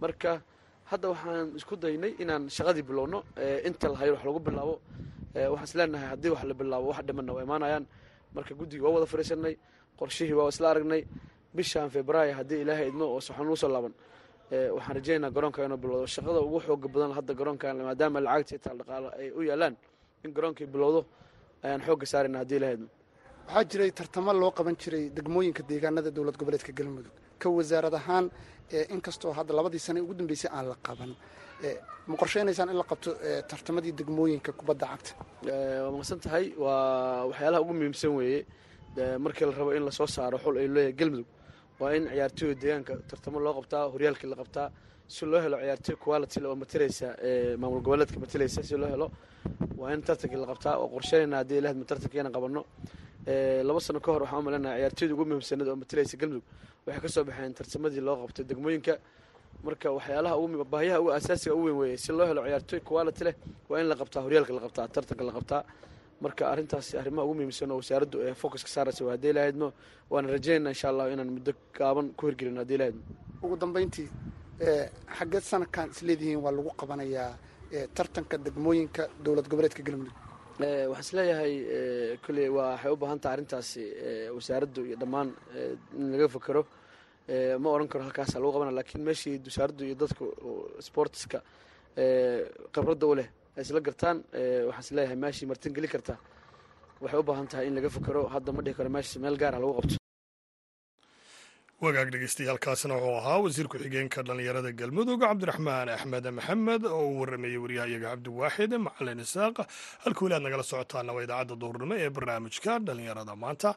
Marka 0.00 0.42
hadda 0.90 1.08
waxaan 1.12 1.56
isku 1.56 1.76
daynay 1.76 2.12
inaan 2.22 2.48
shaqadii 2.56 2.82
bilowno. 2.82 3.18
Inta 3.64 3.88
la 3.88 3.96
hayo 4.00 4.12
wax 4.14 4.24
lagu 4.24 4.40
bilaabo. 4.40 4.74
Waxaan 5.34 5.64
is 5.64 5.74
leenahay 5.74 6.08
haddii 6.12 6.30
wax 6.34 6.44
la 6.44 6.54
bilaabo 6.54 6.86
wax 6.92 7.00
dhimanna 7.06 7.32
waa 7.32 7.42
imaanayaan. 7.42 7.84
Marka 8.34 8.54
guddigii 8.54 8.84
waa 8.84 8.92
wada 8.96 9.06
fariisanay 9.06 9.54
qorshihii 9.98 10.36
waa 10.36 10.48
isla 10.48 10.70
aragnay. 10.70 11.02
Bishan 11.54 11.88
februaayo 11.90 12.34
haddii 12.34 12.60
ilaahay 12.64 12.88
idmo 12.88 13.04
oo 13.14 13.20
saxan 13.20 13.48
u 13.48 13.56
soo 13.56 13.68
laaban 13.68 13.92
waxaan 14.50 14.94
rajeynaynaa 14.98 15.30
garoonka 15.36 15.64
inuu 15.64 15.76
bilowdo. 15.82 16.06
Shaqada 16.06 16.40
ugu 16.46 16.58
xooga 16.66 16.88
badan 16.94 17.12
hadda 17.18 17.32
garoonkan 17.34 17.76
maadaama 17.88 18.20
lacagtii 18.26 18.58
taal 18.64 18.76
dhaqaalo 18.80 19.08
ay 19.20 19.30
u 19.38 19.40
yaalaan 19.50 19.74
in 20.24 20.30
garoonkii 20.36 20.66
bilowdo 20.74 21.00
ayaan 21.64 21.80
xoogga 21.86 22.06
saarayna 22.12 22.38
haddii 22.42 22.56
ilaahay 22.58 22.74
idmo 22.76 22.88
waxaa 23.46 23.64
jiray 23.70 23.90
tartamo 23.98 24.32
loo 24.32 24.50
qaban 24.58 24.76
jiray 24.82 25.04
degmooyinka 25.16 25.62
deegaanada 25.70 26.10
dowlad 26.16 26.36
goboleedka 26.40 26.72
galmudug. 26.78 27.12
Ka 27.40 27.48
wasaarad 27.50 27.94
ahaan 27.94 28.30
inkastoo 28.94 29.32
hadda 29.38 29.52
labadii 29.58 29.78
sane 29.86 30.00
ugu 30.00 30.14
dambeysay 30.14 30.50
aan 30.56 30.66
la 30.72 30.76
qaban 30.86 31.12
ma 32.08 32.14
qorsheynaysaan 32.20 32.68
in 32.72 32.76
la 32.76 32.84
qabto 32.90 33.10
tartamadii 33.50 33.92
degmooyinka 34.00 34.52
kubadda 34.52 34.86
cagta? 34.92 35.12
Waa 35.84 35.90
maqsan 35.96 36.18
tahay 36.24 36.44
waa 36.64 37.26
waxyaalaha 37.30 37.60
ugu 37.64 37.72
muhiimsan 37.78 38.10
weeye 38.18 38.40
markii 39.24 39.46
la 39.48 39.52
rabo 39.58 39.70
in 39.72 39.84
la 39.84 39.90
soo 39.90 40.06
saaro 40.06 40.38
xul 40.44 40.56
ay 40.62 40.68
leeyahay 40.68 40.92
galmudug 41.00 41.26
waa 41.80 41.92
in 41.96 42.04
ciyaartooyda 42.12 42.60
deegaanka 42.62 42.92
tartamo 43.10 43.38
loo 43.44 43.54
qabtaa 43.58 43.84
horyaalkii 43.92 44.28
la 44.32 44.36
qabtaa 44.42 44.68
si 45.14 45.26
loo 45.26 45.40
helo 45.44 45.56
ciyaartooy 45.62 45.96
quality 46.04 46.38
oo 46.48 46.54
matalaysa 46.62 47.06
maamul 47.60 47.80
goboleedka 47.86 48.18
matalaysa 48.24 48.62
si 48.62 48.76
loo 48.76 48.88
helo. 48.94 49.06
Waa 49.78 49.92
in 49.94 50.02
tartankii 50.02 50.38
la 50.42 50.46
qabtaa 50.52 50.74
oo 50.82 50.88
qorsheynayna 50.94 51.36
haddii 51.40 51.58
ilaahadma 51.60 51.84
tartankiina 51.90 52.30
qabanno. 52.36 52.62
Laba 53.68 53.80
sano 53.80 54.00
ka 54.00 54.12
hor 54.12 54.22
waxaan 54.22 54.40
u 54.40 54.44
maleynaha 54.46 54.74
ciyaartooyda 54.78 55.14
ugu 55.14 55.24
muhiimsaneed 55.30 55.68
oo 55.68 55.76
matalaysa 55.82 56.16
galmudug 56.20 56.44
waxay 56.86 57.00
ka 57.04 57.08
soo 57.14 57.24
baxeen 57.28 57.54
tartamadii 57.58 58.00
loo 58.08 58.16
qabtay 58.22 58.44
degmooyinka. 58.50 58.94
Marka 59.64 59.88
waxyaalaha 59.96 60.64
baahiyaha 60.72 60.98
ugu 61.00 61.10
asaasiga 61.18 61.54
u 61.54 61.62
weyn 61.66 61.76
weeye 61.80 61.96
si 62.04 62.12
loo 62.12 62.26
helo 62.30 62.42
ciyaartooy 62.46 62.80
quality 62.80 63.24
leh 63.24 63.34
waa 63.68 63.80
in 63.80 63.88
la 63.88 63.94
qabtaa 64.00 64.22
horyaalka 64.26 64.52
la 64.56 64.60
qabtaa 64.66 64.88
tartanka 64.94 65.24
la 65.28 65.32
qabtaa 65.38 65.62
marka 66.24 66.42
arrintaasi 66.52 66.92
arrimaha 67.00 67.24
ugu 67.26 67.34
muhiimsan 67.38 67.70
oo 67.74 67.78
wasaaraddu 67.82 68.16
ee 68.26 68.34
focuska 68.42 68.68
saaraysa 68.74 69.02
waa 69.06 69.14
haddii 69.16 69.30
ilaahadmo 69.34 69.68
waana 70.12 70.28
rajeynaa 70.36 70.72
insha 70.74 70.88
allah 70.92 71.06
inaan 71.14 71.30
muddo 71.36 71.52
gaaban 71.78 72.06
ku 72.18 72.22
hirgelin 72.28 72.56
haddii 72.62 72.76
ilaahadmo 72.78 73.02
ugu 73.44 73.56
dambeyntii 73.64 74.08
xaggeed 75.18 75.44
sanadkan 75.52 75.86
isleedihiin 75.94 76.40
waa 76.44 76.52
lagu 76.58 76.70
qabanayaa 76.82 77.30
tartanka 77.96 78.36
degmooyinka 78.46 79.02
dowlad 79.24 79.46
goboleedka 79.52 79.82
galmudug 79.86 80.16
waxaan 80.92 81.04
is 81.06 81.10
leeyahay 81.18 81.54
kolley 82.24 82.48
waa 82.56 82.68
waxay 82.72 82.92
u 82.94 82.96
baahan 83.02 83.18
tahay 83.22 83.34
arrintaasi 83.36 83.82
wasaaraddu 84.36 84.80
iyo 84.88 84.96
dhammaan 85.02 85.28
in 85.98 86.06
laga 86.12 86.28
fekero. 86.36 86.62
Ma 87.62 87.68
odhan 87.74 87.88
karo 87.92 88.02
halkaasa 88.06 88.36
lagu 88.42 88.52
qabana 88.54 88.72
laakiin 88.78 89.02
meeshii 89.08 89.36
wasaaraddu 89.48 89.82
iyo 89.88 89.94
dadka 90.02 90.24
sportska 90.86 91.38
khibradda 92.74 93.06
u 93.12 93.14
leh 93.18 93.28
isla 93.60 93.80
gartaan 93.86 94.16
waxaan 94.68 94.84
is 94.84 94.90
leeyahay 94.96 95.16
meeshii 95.24 95.46
martin 95.50 95.72
geli 95.76 95.88
karta. 95.94 96.14
Waxay 97.02 97.18
u 97.20 97.22
baahan 97.28 97.46
tahay 97.52 97.66
in 97.68 97.74
laga 97.78 97.88
fekero 97.96 98.22
hadda 98.34 98.50
ma 98.56 98.60
dhihi 98.64 98.74
karo 98.78 98.88
meesha 98.96 99.18
meel 99.24 99.36
gaara 99.42 99.58
lagu 99.62 99.72
qabto 99.78 99.96
wagaag 101.82 102.08
dhegeystayaaalkaasna 102.14 102.94
wuxuu 102.94 103.16
ahaa 103.20 103.38
wasiir 103.44 103.66
ku-xigeenka 103.72 104.22
dhallinyarada 104.26 104.70
galmudug 104.80 105.18
cabdiraxmaan 105.22 105.88
axmed 105.94 106.26
maxamed 106.38 106.82
oo 106.86 107.00
uu 107.10 107.20
warameeyey 107.22 107.58
waryahayaga 107.64 108.08
cabdiwaaxid 108.12 108.72
macalin 108.86 109.18
isaaq. 109.24 109.56
Halka 110.04 110.20
weli 110.24 110.34
aad 110.36 110.42
nagala 110.46 110.62
socotaana 110.70 111.10
waa 111.16 111.24
idaacadda 111.26 111.56
duhurnimo 111.62 111.94
ee 112.04 112.10
barnaamijka 112.16 112.72
dhallinyarada. 112.86 113.34
Maanta 113.42 113.70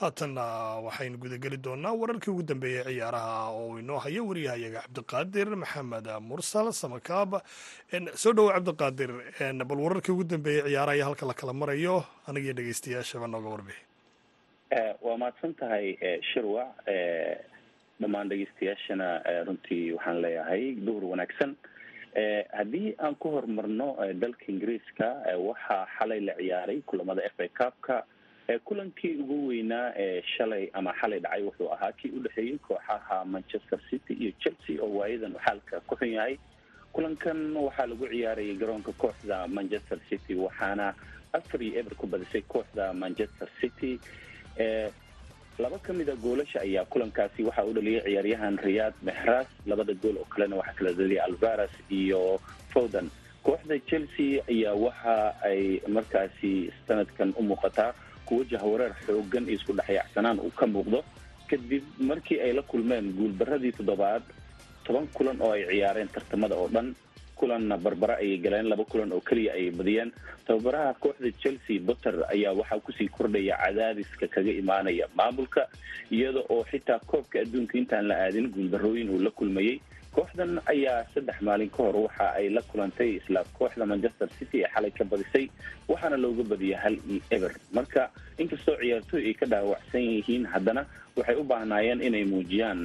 haatanna 0.00 0.44
waxaynu 0.86 1.16
gudageli 1.22 1.58
doonaa 1.66 1.92
wararkii 2.00 2.32
ugu 2.34 2.42
dambeeyey 2.50 2.84
ciyaaraha 2.88 3.36
oo 3.60 3.76
inoo 3.82 3.98
hayo 4.04 4.22
waryahayaga 4.30 4.80
cabdiqaadir 4.86 5.48
maxamed 5.62 6.06
mursal 6.28 6.66
samakaab 6.82 7.30
soo 8.22 8.32
dhowo 8.36 8.50
cabdiqaadir 8.56 9.10
bal 9.68 9.80
wararkii 9.86 10.12
ugu 10.16 10.24
dambeeyey 10.32 10.64
ciyaaraha 10.68 10.96
iyo 10.98 11.04
halka 11.08 11.24
la 11.30 11.34
kala 11.40 11.52
marayo 11.62 11.96
anigiyo 12.28 12.54
dhegeystayaashaba 12.58 13.26
nooga 13.34 13.48
warbixi 13.54 13.84
waa 15.02 15.16
mahadsan 15.18 15.54
tahay 15.54 15.96
shirwac 16.32 16.68
dhammaan 18.00 18.28
dhegeystayaashana 18.30 19.08
runtii 19.46 19.92
waxaan 19.92 20.20
leeyahay 20.22 20.74
duhur 20.86 21.04
wanaagsan. 21.04 21.56
Haddii 22.58 22.94
aan 22.98 23.14
ku 23.18 23.30
horumarno 23.34 23.96
dalka 24.14 24.44
ingiriiska 24.48 25.08
waxaa 25.38 25.86
xalay 25.98 26.20
la 26.20 26.34
ciyaaray 26.38 26.80
kulamada 26.86 27.22
f 27.26 27.40
a 27.40 27.48
cupka 27.48 28.04
kulankii 28.64 29.16
ugu 29.22 29.46
weynaa 29.48 29.92
ee 29.96 30.22
shalay 30.36 30.70
ama 30.72 30.94
xalay 31.00 31.20
dhacay 31.20 31.42
wuxuu 31.42 31.72
ahaa 31.72 31.92
kii 31.92 32.10
u 32.16 32.22
dhexeeyey 32.22 32.58
kooxaha 32.58 33.24
manchester 33.24 33.78
city 33.90 34.12
iyo 34.14 34.32
chelsea 34.38 34.82
oo 34.82 34.94
waayadan 34.98 35.34
xaalka 35.44 35.80
ku 35.80 35.96
xun 35.96 36.08
yahay. 36.14 36.38
Kulankan 36.92 37.56
waxaa 37.56 37.86
lagu 37.86 38.06
ciyaarayay 38.08 38.54
garoonka 38.54 38.92
kooxda 38.92 39.46
manchester 39.48 39.98
city 40.08 40.34
waxaana 40.34 40.94
afar 41.32 41.62
iyo 41.62 41.78
eber 41.80 41.94
ku 41.94 42.06
badisay 42.06 42.42
kooxda 42.42 42.92
manchester 42.92 43.48
city 43.60 44.00
laba 45.58 45.78
ka 45.78 45.92
mid 45.92 46.08
a 46.08 46.16
goolasha 46.16 46.60
ayaa 46.60 46.84
kulankaasi 46.84 47.44
waxaa 47.44 47.64
u 47.64 47.72
dhaliyay 47.72 48.02
ciyaaryahan 48.04 48.56
riyad 48.58 48.94
mexras 49.02 49.46
labada 49.66 49.94
gool 49.94 50.16
oo 50.16 50.24
kalena 50.24 50.56
waxaa 50.56 50.74
kala 50.78 50.92
dhaliyay 50.92 51.20
alvaras 51.24 51.70
iyo 51.90 52.40
foden. 52.72 53.10
Kooxda 53.42 53.78
chelsea 53.88 54.40
ayaa 54.48 54.74
waxa 54.74 55.34
ay 55.44 55.80
markaasi 55.88 56.72
sanadkan 56.88 57.34
u 57.36 57.42
muuqataa 57.42 57.92
kuwo 58.24 58.44
jahwareer 58.44 58.94
xoogan 59.06 59.44
iyo 59.48 59.54
isku 59.60 59.72
dhexyaacsanaan 59.72 60.40
uu 60.40 60.50
ka 60.50 60.66
muuqdo. 60.66 61.04
Kadib 61.50 61.84
markii 61.98 62.40
ay 62.40 62.52
la 62.52 62.62
kulmeen 62.62 63.12
guulbaradii 63.12 63.72
toddobaad 63.72 64.22
toban 64.84 65.06
kulan 65.12 65.40
oo 65.42 65.52
ay 65.52 65.64
ciyaareen 65.68 66.08
tartamada 66.08 66.54
oo 66.56 66.68
dhan 66.68 66.94
kulanna 67.40 67.76
barbara 67.84 68.14
ayay 68.22 68.38
galeen 68.44 68.68
laba 68.72 68.84
kulan 68.84 69.12
oo 69.16 69.20
keliya 69.28 69.52
ayay 69.58 69.70
badiyeen. 69.78 70.10
Tababaraha 70.46 70.94
kooxda 71.02 71.30
chelsea 71.42 71.80
botter 71.88 72.14
ayaa 72.34 72.52
waxaa 72.60 72.80
ku 72.84 72.92
sii 72.92 73.08
kordhaya 73.08 73.56
cadaadiska 73.64 74.26
kaga 74.34 74.52
imaanaya 74.62 75.06
maamulka 75.18 75.62
iyada 76.10 76.40
oo 76.52 76.64
xitaa 76.70 76.98
koobka 77.10 77.40
adduunka 77.40 77.78
intaan 77.80 78.06
la 78.10 78.16
aadin 78.24 78.48
guuldarooyin 78.54 79.08
uu 79.14 79.20
la 79.26 79.30
kulmayey 79.30 79.80
kooxdan 80.14 80.58
ayaa 80.72 81.06
saddex 81.14 81.38
maalin 81.46 81.70
ka 81.70 81.80
hor 81.86 81.96
waxa 82.06 82.26
ay 82.38 82.48
la 82.56 82.62
kulantay 82.70 83.10
isla 83.22 83.44
kooxda 83.58 83.86
manchester 83.86 84.28
city 84.38 84.58
ee 84.64 84.68
xalay 84.74 84.90
ka 84.98 85.04
badisay 85.12 85.46
waxaana 85.88 86.16
looga 86.24 86.42
badiyay 86.52 86.78
hal 86.82 86.96
iyo 87.10 87.20
eber. 87.30 87.52
Marka 87.76 88.10
inkastoo 88.42 88.76
ciyaartooy 88.82 89.22
ay 89.30 89.34
ka 89.40 89.46
dhaawacsan 89.52 90.02
yihiin 90.12 90.44
haddana 90.52 90.82
waxay 91.16 91.36
u 91.38 91.44
baahnaayeen 91.52 92.02
inay 92.08 92.24
muujiyaan 92.32 92.80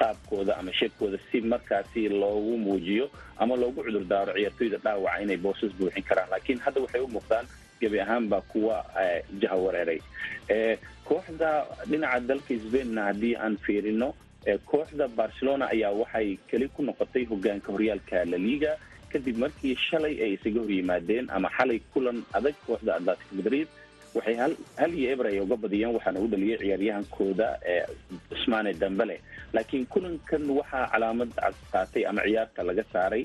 qaabkooda 0.00 0.56
ama 0.60 0.72
sheebkooda 0.78 1.18
si 1.30 1.40
markaasi 1.40 2.08
loogu 2.08 2.56
muujiyo 2.58 3.06
ama 3.38 3.56
loogu 3.56 3.84
cudur 3.86 4.04
daaro 4.12 4.32
ciyaartooyda 4.38 4.78
dhaawaca 4.84 5.22
inay 5.22 5.36
boosas 5.36 5.72
buuxin 5.78 6.02
karaan. 6.08 6.30
Laakiin 6.30 6.58
hadda 6.64 6.80
waxay 6.84 7.00
u 7.00 7.08
muuqdaan 7.16 7.46
gebi 7.80 8.00
ahaanba 8.00 8.40
kuwa 8.52 8.76
jaha 9.40 9.56
wareeray. 9.64 10.00
Kooxda 11.08 11.50
dhinaca 11.90 12.20
dalka 12.28 12.54
sbainna 12.64 13.02
haddii 13.08 13.34
aan 13.36 13.56
fiirino 13.64 14.08
kooxda 14.70 15.08
barcelona 15.08 15.68
ayaa 15.74 15.92
waxay 16.00 16.36
keli 16.50 16.68
ku 16.68 16.82
noqotay 16.82 17.24
hogaanka 17.30 17.72
horyaalka 17.72 18.24
laliga 18.24 18.72
kadib 19.12 19.36
markii 19.42 19.74
shalay 19.76 20.14
ay 20.24 20.32
isaga 20.38 20.60
hor 20.60 20.70
yimaadeen 20.70 21.26
ama 21.36 21.48
xalay 21.56 21.80
kulan 21.92 22.22
adag 22.32 22.54
kooxda 22.66 22.94
atletic 22.96 23.30
madrid 23.32 23.68
waxay 24.14 24.36
hal 24.80 24.92
iyo 25.00 25.08
eber 25.14 25.26
ay 25.30 25.40
uga 25.40 25.56
badiyeen 25.64 25.94
waxaana 25.96 26.20
u 26.24 26.28
dhaliyay 26.32 26.58
ciyaaryahankooda 26.62 27.46
cusmaane 28.30 28.72
dambele 28.82 29.16
laakiin 29.54 29.86
kulankan 29.92 30.44
waxaa 30.58 30.86
calaamad 30.92 31.30
qaatay 31.72 32.02
ama 32.10 32.22
ciyaarta 32.26 32.62
laga 32.68 32.84
saaray 32.92 33.24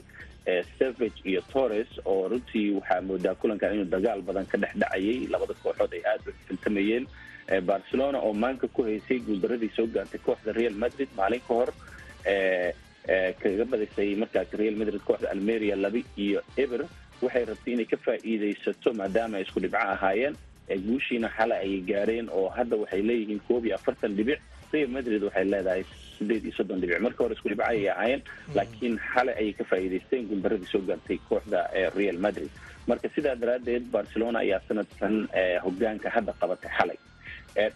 savage 0.80 1.20
iyo 1.30 1.42
torres 1.54 1.90
oo 2.06 2.28
runtii 2.32 2.72
waxaa 2.78 3.02
moodaa 3.02 3.36
kulankan 3.42 3.74
inuu 3.76 3.90
dagaal 3.96 4.22
badan 4.22 4.46
ka 4.52 4.58
dhex 4.62 4.74
dhacayay. 4.82 5.28
Labada 5.34 5.54
kooxood 5.64 5.94
ay 5.98 6.04
aada 6.12 6.30
u 6.30 6.34
filtamayeen 6.48 7.06
barcelona 7.70 8.18
oo 8.22 8.34
maanka 8.34 8.68
ku 8.68 8.84
haysay 8.84 9.20
guuldaradii 9.26 9.72
soo 9.76 9.88
gaartay 9.96 10.20
kooxda 10.28 10.52
real 10.60 10.74
madrid 10.84 11.10
maalin 11.18 11.42
ka 11.48 11.54
hor 11.60 11.70
kaga 13.42 13.66
badisay 13.72 14.10
markaas 14.22 14.54
real 14.62 14.76
madrid 14.82 15.02
kooxda 15.08 15.32
almeria 15.34 15.76
laba 15.76 16.02
iyo 16.26 16.42
eber. 16.58 16.82
Waxay 17.24 17.46
rabtay 17.50 17.74
inay 17.74 17.86
ka 17.92 17.98
faa'iidaysato 18.06 18.94
maadaama 19.00 19.38
ay 19.38 19.44
isku 19.48 19.60
dhibco 19.64 19.78
ahaayeen 19.78 20.36
guushiina 20.70 21.30
xalay 21.38 21.60
ayay 21.66 21.82
gaareen 21.82 22.30
oo 22.30 22.50
hadda 22.50 22.76
waxay 22.78 23.02
leeyihiin 23.02 23.40
koob 23.48 23.66
iyo 23.66 23.76
afartan 23.76 24.16
dhibic. 24.18 24.40
Real 24.74 24.88
madrid 24.90 25.24
waxay 25.24 25.46
leedahay 25.46 25.84
sideed 26.18 26.44
iyo 26.46 26.54
soddon 26.58 26.82
dhibic. 26.82 27.00
Marka 27.02 27.24
hore 27.24 27.34
isku 27.38 27.50
dhibco 27.50 27.64
ayay 27.70 27.90
ahaayeen 27.90 28.22
laakiin 28.56 29.00
xalay 29.14 29.36
ayay 29.42 29.54
ka 29.54 29.64
faa'iidaysteen 29.64 30.28
guuldaradii 30.30 30.68
soo 30.72 30.82
gaartay 30.82 31.18
kooxda 31.30 31.70
real 31.96 32.18
madrid. 32.18 32.50
Marka 32.88 33.10
sidaa 33.16 33.36
daraaddeed 33.36 33.84
barcelona 33.92 34.40
ayaa 34.40 34.62
sanadkan 34.68 35.28
hogaanka 35.64 36.10
hadda 36.10 36.34
qabatay 36.42 36.72
xalay. 36.80 36.98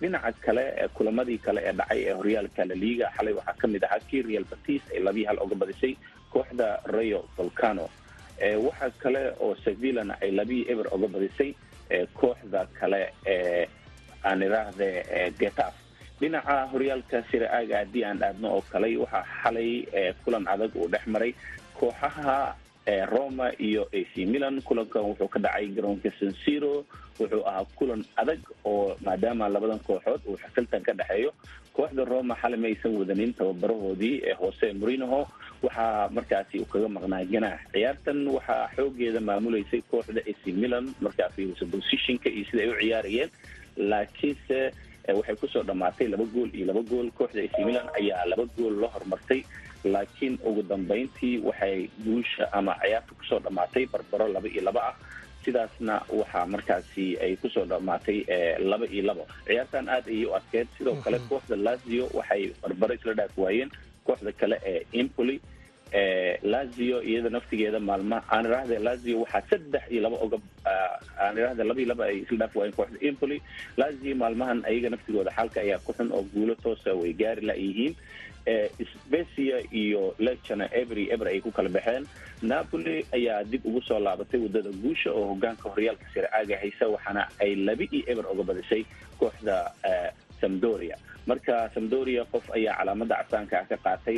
Dhinaca 0.02 0.32
kale 0.46 0.64
kulamadii 0.94 1.38
kale 1.46 1.62
ee 1.64 1.72
dhacay 1.80 2.00
ee 2.10 2.14
horyaalka 2.20 2.66
laliga 2.66 3.08
xalay 3.18 3.34
waxaa 3.34 3.56
ka 3.62 3.68
mid 3.68 3.84
ahaa 3.84 4.00
kii 4.10 4.22
real 4.28 4.44
batis 4.52 4.82
ay 4.94 5.00
labii 5.08 5.26
hal 5.30 5.38
oga 5.40 5.56
badisay 5.56 5.94
kooxda 6.34 6.68
rayo 6.96 7.22
volcano 7.38 7.86
waxaa 8.66 8.92
kale 9.04 9.22
oo 9.40 9.56
sevillana 9.64 10.18
ay 10.22 10.32
labii 10.32 10.66
eber 10.72 10.88
oga 10.92 11.08
badisay 11.08 11.56
kooxda 12.14 12.66
kale 12.80 13.14
ee 13.26 13.68
aan 14.24 14.42
idhaahde 14.44 14.90
getaf. 15.40 15.74
Dhinaca 16.20 16.68
horyaalka 16.72 17.24
siraaga 17.32 17.78
haddii 17.82 18.04
aan 18.06 18.24
aadno 18.24 18.48
oo 18.56 18.62
kale 18.72 18.98
waxaa 18.98 19.26
xalay 19.44 19.86
kulan 20.26 20.48
adag 20.48 20.76
uu 20.76 20.88
dhex 20.92 21.06
maray. 21.08 21.34
Kooxaha 21.80 22.56
roma 23.12 23.52
iyo 23.60 23.86
ac 23.94 24.14
milan 24.26 24.62
kulankan 24.62 25.04
wuxuu 25.06 25.28
ka 25.30 25.40
dhacay 25.40 25.68
garoonka 25.76 26.10
sansiro 26.20 26.86
wuxuu 27.20 27.46
ahaa 27.48 27.66
kulan 27.78 28.02
adag 28.18 28.40
oo 28.66 28.96
maadaama 29.06 29.50
labadan 29.50 29.80
kooxood 29.80 30.22
uu 30.28 30.38
xifiltan 30.38 30.82
ka 30.84 30.94
dhexeeyo. 30.94 31.32
Kooxda 31.74 32.06
roma 32.06 32.36
xalay 32.42 32.60
ma 32.60 32.68
aysan 32.68 32.98
wadanin 33.00 33.34
tababarahoodii 33.34 34.22
ee 34.28 34.34
hoose 34.34 34.74
morinoho 34.74 35.28
waxaa 35.64 36.10
markaasi 36.18 36.60
uu 36.62 36.70
kaga 36.74 36.88
maqnaa 36.96 37.24
ganaax 37.34 37.60
ciyaartan 37.74 38.20
waxaa 38.36 38.70
xoogeeda 38.76 39.20
maamuleysay 39.30 39.82
kooxda 39.92 40.22
ac 40.32 40.42
milan 40.62 40.86
markaa 41.06 41.30
fiirisa 41.36 41.66
positionka 41.74 42.30
iyo 42.30 42.46
sida 42.50 42.62
ay 42.64 42.70
u 42.72 42.76
ciyaarayeen. 42.82 43.30
Laakiinse 43.92 44.60
waxay 45.18 45.36
ku 45.42 45.48
soo 45.48 45.64
dhammaatay 45.64 46.08
laba 46.14 46.26
gool 46.34 46.50
iyo 46.54 46.66
laba 46.70 46.82
gool. 46.90 47.08
Kooxda 47.18 47.42
ac 47.48 47.56
milan 47.66 47.88
ayaa 48.00 48.26
laba 48.32 48.46
gool 48.58 48.76
la 48.82 48.88
hormartay 48.94 49.42
laakiin 49.84 50.36
ugu 50.48 50.62
dambayntii 50.70 51.40
waxay 51.48 51.90
guusha 52.06 52.46
ama 52.54 52.76
ciyaarta 52.82 53.12
ku 53.18 53.24
soo 53.30 53.40
dhammaatay 53.40 53.86
barbaro 53.94 54.28
laba 54.36 54.48
iyo 54.48 54.62
laba 54.68 54.82
ah. 54.92 54.96
Sidaasna 55.44 55.96
waxaa 56.20 56.46
markaasi 56.54 57.06
ay 57.24 57.36
ku 57.42 57.48
soo 57.50 57.66
dhammaatay 57.66 58.18
laba 58.72 58.86
iyo 58.92 59.04
labo 59.10 59.24
ciyaartan 59.48 59.90
aad 59.90 60.06
ayay 60.08 60.26
u 60.28 60.36
adkeed 60.40 60.68
sidoo 60.78 60.96
kale 61.04 61.20
kooxda 61.30 61.56
lazio 61.56 62.06
waxay 62.14 62.52
barbaro 62.62 62.94
isla 62.94 63.14
dhaaf 63.20 63.38
waayeen 63.38 63.72
kooxda 64.10 64.32
kale 64.42 64.58
ee 64.72 64.82
impoli 65.02 65.38
lazio 66.54 66.98
iyada 67.10 67.30
naftigeeda 67.36 67.80
maalma 67.90 68.18
aan 68.36 68.46
idhaahde 68.50 68.78
lazio 68.88 69.16
waxaa 69.24 69.44
saddex 69.50 69.84
iyo 69.94 70.02
laba 70.06 70.18
oga 70.26 70.38
aan 71.24 71.34
idhaahde 71.40 71.64
laba 71.70 71.80
iyo 71.82 71.90
laba 71.92 72.04
ay 72.10 72.18
isla 72.24 72.38
dhaaf 72.42 72.56
waayeen 72.60 72.76
kooxda 72.80 72.98
impoli 73.10 73.38
lazio 73.82 74.14
maalmahan 74.22 74.60
ayaga 74.72 74.90
naftigooda 74.94 75.32
xaalka 75.38 75.60
ayaa 75.66 75.80
ku 75.86 75.92
xun 75.98 76.10
oo 76.18 76.24
guulo 76.34 76.54
toosa 76.64 76.92
way 77.02 77.14
gaari 77.22 77.42
la-yihiin 77.50 77.96
specia 78.94 79.58
iyo 79.82 80.16
lechana 80.20 80.66
every 80.82 81.10
eber 81.14 81.28
ay 81.28 81.40
ku 81.42 81.52
kala 81.52 81.70
baxeen. 81.70 82.06
Napoli 82.42 83.06
ayaa 83.18 83.44
dib 83.52 83.66
ugu 83.66 83.82
soo 83.88 84.00
laabatay 84.00 84.40
waddada 84.46 84.72
guusha 84.84 85.10
oo 85.12 85.26
hogaanka 85.34 85.70
horyaalka 85.70 86.06
sircaaga 86.14 86.56
haysa 86.62 86.86
waxaana 86.94 87.28
ay 87.44 87.52
laba 87.68 87.84
iyo 87.92 88.04
eber 88.12 88.26
oga 88.32 88.44
badisay 88.50 88.84
kooxda 89.20 89.56
samdoria 90.42 90.96
marka 91.30 91.56
samdoria 91.76 92.24
qof 92.34 92.46
ayaa 92.58 92.76
calaamada 92.80 93.16
casaanka 93.22 93.56
ah 93.62 93.66
ka 93.72 93.78
qaatay 93.86 94.18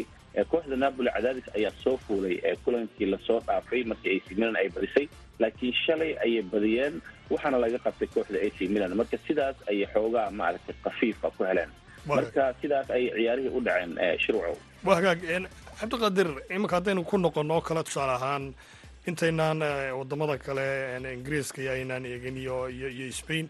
kooxda 0.52 0.76
napoli 0.84 1.10
cadaadis 1.15 1.47
ayaa 1.58 1.74
soo 1.84 1.97
fuulay 2.06 2.36
kulankii 2.65 3.08
la 3.13 3.17
soo 3.28 3.39
dhaafay 3.47 3.82
markii 3.91 4.15
ac 4.19 4.28
milan 4.39 4.56
ay 4.62 4.69
badisay. 4.76 5.06
Laakiin 5.41 5.74
shalay 5.86 6.12
ayay 6.26 6.41
badiyeen 6.54 6.95
waxaana 7.34 7.58
laga 7.63 7.80
qabtay 7.86 8.08
kooxda 8.15 8.38
ac 8.47 8.58
milan. 8.74 8.91
Marka 9.00 9.17
sidaas 9.28 9.56
ayay 9.71 9.88
xoogaa 9.93 10.30
maaragtay 10.39 10.76
kafiifa 10.86 11.28
ku 11.38 11.43
heleen. 11.50 11.71
Marka 12.08 12.43
sidaas 12.62 12.88
ayay 12.95 13.10
ciyaarihii 13.17 13.54
u 13.58 13.60
dhaceen 13.65 13.91
shirwacow 14.24 14.56
waa 14.86 14.95
hagaag 15.00 15.19
cabdiqaadir 15.80 16.30
iminka 16.56 16.76
haddaynu 16.78 17.04
ku 17.10 17.17
noqono 17.17 17.54
oo 17.58 17.62
kale 17.67 17.84
tusaale 17.84 18.13
ahaan 18.17 18.45
intaynaan 19.10 19.60
waddamada 20.00 20.38
kale 20.38 20.65
ingiriiska 21.17 21.62
iyo 21.62 21.71
aynaan 21.78 22.06
eegin 22.06 22.38
iyo 22.38 22.69
iyo 22.69 22.88
iyo 22.89 23.12
spain 23.21 23.45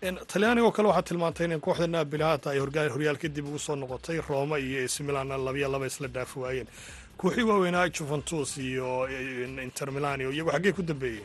talyaaniga 0.00 0.66
oo 0.66 0.72
kale 0.72 0.88
waxaa 0.88 1.02
tilmaantay 1.02 1.46
in 1.46 1.60
kooxda 1.60 1.86
naabili 1.86 2.22
haata 2.22 2.50
ay 2.50 2.58
horyaalka 2.58 3.28
dib 3.28 3.46
ugu 3.48 3.58
soo 3.58 3.76
noqotay 3.76 4.20
roma 4.28 4.58
iyo 4.58 4.84
ac 4.84 5.00
milan 5.00 5.28
labiya 5.28 5.68
laba 5.68 5.86
isla 5.86 6.08
dhaafi 6.08 6.38
waayeen. 6.38 6.66
Kooxii 7.16 7.42
waaweynaa 7.42 7.88
juventus 7.88 8.58
iyo 8.58 9.08
inter 9.62 9.90
milan 9.92 10.20
iyo 10.20 10.32
iyagu 10.32 10.50
xaggee 10.52 10.72
ku 10.72 10.82
dambeeyeen 10.82 11.24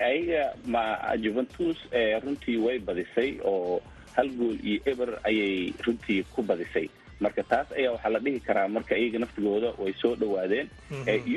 ayaga 0.00 0.54
ma 0.66 1.16
juventus 1.18 1.76
runtii 2.24 2.56
way 2.58 2.78
badisay 2.78 3.38
oo 3.44 3.80
hal 4.16 4.28
gool 4.30 4.56
iyo 4.64 4.80
eber 4.86 5.18
ayay 5.24 5.72
runtii 5.86 6.22
ku 6.34 6.42
badisay. 6.42 6.88
Marka 7.20 7.42
taas 7.42 7.66
ayaa 7.72 7.92
waxaa 7.92 8.10
la 8.10 8.18
dhihi 8.18 8.40
karaa 8.40 8.68
marka 8.68 8.94
iyaga 8.96 9.18
naftigooda 9.18 9.74
way 9.78 9.92
soo 10.00 10.14
dhowaadeen. 10.16 10.68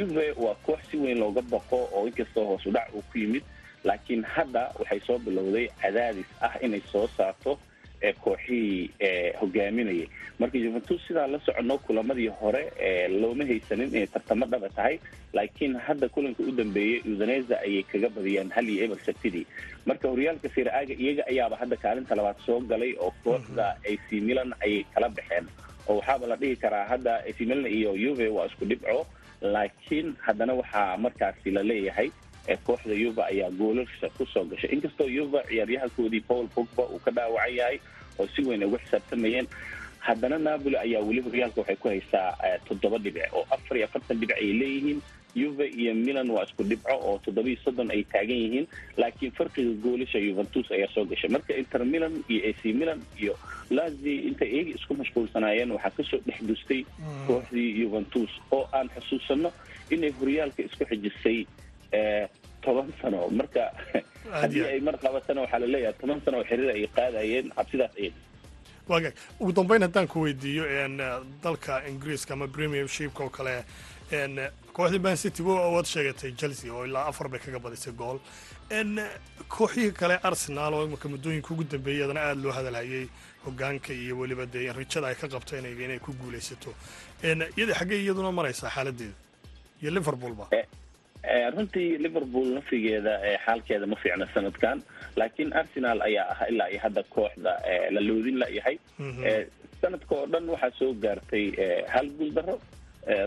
Uve 0.04 0.32
waa 0.38 0.56
koox 0.66 0.80
si 0.92 0.98
weyn 0.98 1.18
looga 1.20 1.42
baqo 1.42 1.90
oo 1.94 2.06
inkastoo 2.08 2.46
hoos 2.46 2.66
u 2.66 2.72
dhac 2.72 2.94
uu 2.94 3.02
ku 3.12 3.18
yimid 3.18 3.44
laakiin 3.84 4.24
hadda 4.24 4.64
waxay 4.80 5.00
soo 5.08 5.18
bilowday 5.20 5.68
cadaadis 5.82 6.28
ah 6.42 6.54
inay 6.66 6.82
soo 6.92 7.08
saarto 7.18 7.60
kooxihii 8.24 8.90
hogaaminayay. 9.40 10.08
Marka 10.40 10.58
juventus 10.58 11.02
sidaa 11.08 11.28
la 11.28 11.40
socono 11.46 11.78
kulamadii 11.78 12.28
hore 12.40 12.64
looma 13.22 13.44
haysanin 13.46 13.90
inay 13.92 14.08
tartamo 14.08 14.46
dhaba 14.46 14.70
tahay 14.70 15.00
laakiin 15.34 15.76
hadda 15.76 16.08
kulanka 16.10 16.44
u 16.44 16.52
dambeeyey 16.52 17.02
udaneza 17.14 17.60
ayay 17.60 17.84
kaga 17.84 18.10
badiyeen 18.10 18.50
hal 18.56 18.70
iyo 18.70 18.84
eber 18.86 19.00
sabtidii. 19.06 19.46
Marka 19.86 20.08
horyaalka 20.08 20.50
siraaga 20.56 20.94
iyaga 20.94 21.24
ayaaba 21.28 21.56
hadda 21.62 21.76
kaalinta 21.76 22.16
labaad 22.16 22.40
soo 22.46 22.60
galay 22.60 22.96
oo 23.00 23.12
kooxda 23.24 23.76
ac 23.92 24.08
milan 24.12 24.54
ayay 24.64 24.84
kala 24.96 25.10
baxeen. 25.10 25.46
Oo 25.88 25.98
waxaaba 26.00 26.28
la 26.28 26.36
dhihi 26.36 26.56
karaa 26.56 26.86
hadda 26.88 27.14
ac 27.30 27.38
milan 27.40 27.68
iyo 27.68 27.92
uve 28.12 28.28
waa 28.32 28.48
isku 28.48 28.66
dhibco 28.66 29.06
laakiin 29.42 30.16
haddana 30.26 30.54
waxaa 30.54 30.98
markaasi 30.98 31.52
la 31.52 31.64
leeyahay 31.64 32.10
kooxda 32.66 32.94
yuva 32.94 33.26
ayaa 33.32 33.50
goolasha 33.52 34.10
ku 34.18 34.26
soo 34.26 34.46
gashay. 34.46 34.70
Inkastoo 34.74 35.08
yuva 35.08 35.44
ciyaaryahankoodii 35.50 36.22
paul 36.28 36.48
pogba 36.56 36.84
uu 36.90 37.00
ka 37.00 37.12
dhaawacan 37.12 37.56
yahay 37.56 37.80
oo 38.20 38.28
si 38.36 38.42
weyn 38.42 38.62
ay 38.64 38.68
uga 38.68 38.80
xisaabtamayeen 38.84 39.48
haddana 40.00 40.38
napoli 40.40 40.78
ayaa 40.78 41.02
weli 41.04 41.22
horyaalka 41.22 41.62
waxay 41.62 41.76
ku 41.76 41.88
haysaa 41.88 42.36
toddoba 42.68 42.98
dhibic 42.98 43.28
oo 43.34 43.46
afar 43.52 43.78
iyo 43.78 43.86
afartan 43.86 44.18
dhibic 44.20 44.36
ay 44.38 44.54
leeyihiin. 44.54 45.02
Yuve 45.36 45.68
iyo 45.70 45.94
milan 45.94 46.26
waa 46.34 46.42
isku 46.44 46.64
dhibco 46.66 46.90
oo 46.90 47.20
toddoba 47.22 47.50
iyo 47.50 47.60
soddon 47.64 47.92
ay 47.94 48.02
taagan 48.04 48.34
yihiin 48.44 48.68
laakiin 48.98 49.32
farqiga 49.38 49.70
goolasha 49.84 50.18
yuventus 50.18 50.72
ayaa 50.72 50.90
soo 50.94 51.06
gashay. 51.06 51.30
Marka 51.30 51.54
inter 51.54 51.86
milan 51.86 52.24
iyo 52.30 52.42
ac 52.50 52.62
milan 52.74 53.00
iyo 53.22 53.38
lazi 53.70 54.16
intay 54.26 54.50
iyaga 54.50 54.72
isku 54.74 54.94
mashquulsanaayeen 54.98 55.72
waxaa 55.72 55.94
ka 55.98 56.04
soo 56.04 56.20
dhex 56.26 56.42
dustay 56.50 56.82
kooxdii 57.28 57.78
yuventus 57.86 58.32
oo 58.52 58.66
aan 58.74 58.90
xusuusano 58.90 59.54
inay 59.94 60.10
horyaalka 60.18 60.64
isku 60.66 60.82
xijisay 60.90 61.46
toban 62.62 62.94
sano. 63.02 63.30
Marka 63.30 63.72
haddii 64.42 64.64
ay 64.64 64.80
mar 64.80 64.98
qabatana 64.98 65.42
waxaa 65.42 65.60
la 65.60 65.68
leeyahay 65.68 65.98
toban 66.02 66.22
sano 66.26 66.38
oo 66.38 66.44
xiriir 66.44 66.70
ay 66.76 66.88
qaadayeen 66.88 67.50
cabsidaas 67.56 67.94
ay 67.98 68.14
waagaag 68.90 69.14
ugu 69.40 69.52
dambeyn 69.54 69.82
haddaan 69.82 70.08
ku 70.08 70.22
weydiiyo 70.26 70.66
dalka 71.44 71.82
ingiriiska 71.88 72.34
ama 72.34 72.48
premiershipka 72.48 73.24
oo 73.24 73.30
kale 73.30 73.64
kooxdii 74.74 75.00
man 75.00 75.18
city 75.18 75.42
waad 75.44 75.86
sheegatay 75.86 76.32
chelsea 76.32 76.74
oo 76.74 76.86
ilaa 76.86 77.06
afar 77.06 77.30
bay 77.30 77.40
kaga 77.40 77.60
badisay 77.60 77.94
gool. 77.94 78.20
Kooxihii 79.48 79.92
kale 79.92 80.20
arsenal 80.24 80.74
oo 80.74 80.86
imika 80.86 81.10
muddooyinka 81.10 81.54
ugu 81.54 81.64
dambeeyay 81.64 82.04
adana 82.04 82.22
aada 82.22 82.42
loo 82.42 82.52
hadalhayay 82.52 83.08
hogaanka 83.46 83.94
iyo 83.94 84.18
weliba 84.20 84.46
dee 84.46 84.74
rajada 84.74 85.08
ay 85.08 85.16
ka 85.16 85.28
qabto 85.28 85.58
inay 85.58 86.00
ku 86.00 86.14
guulaysato. 86.14 86.74
Iyada 87.24 87.74
xaggee 87.74 88.02
iyaduna 88.02 88.32
maraysaa 88.32 88.70
xaaladeeda 88.70 89.18
iyo 89.82 89.92
liverpoolba 89.92 90.50
runtii 91.56 91.98
liverpool 92.06 92.48
nafigeeda 92.58 93.14
xaalkeeda 93.46 93.86
ma 93.92 93.96
fiicna 94.04 94.28
sanadkan 94.34 94.78
laakiin 95.20 95.54
arsenal 95.62 96.02
ayaa 96.08 96.28
ah 96.34 96.48
ilaa 96.52 96.68
iyo 96.74 96.80
hadda 96.86 97.04
kooxda 97.16 97.52
la 97.96 98.02
loodin 98.08 98.38
layahay 98.42 98.78
sanadka 99.82 100.14
oo 100.16 100.26
dhan 100.34 100.50
waxaa 100.54 100.72
soo 100.80 100.94
gaartay 101.04 101.46
hal 101.94 102.08
guul 102.18 102.32
daro 102.38 102.56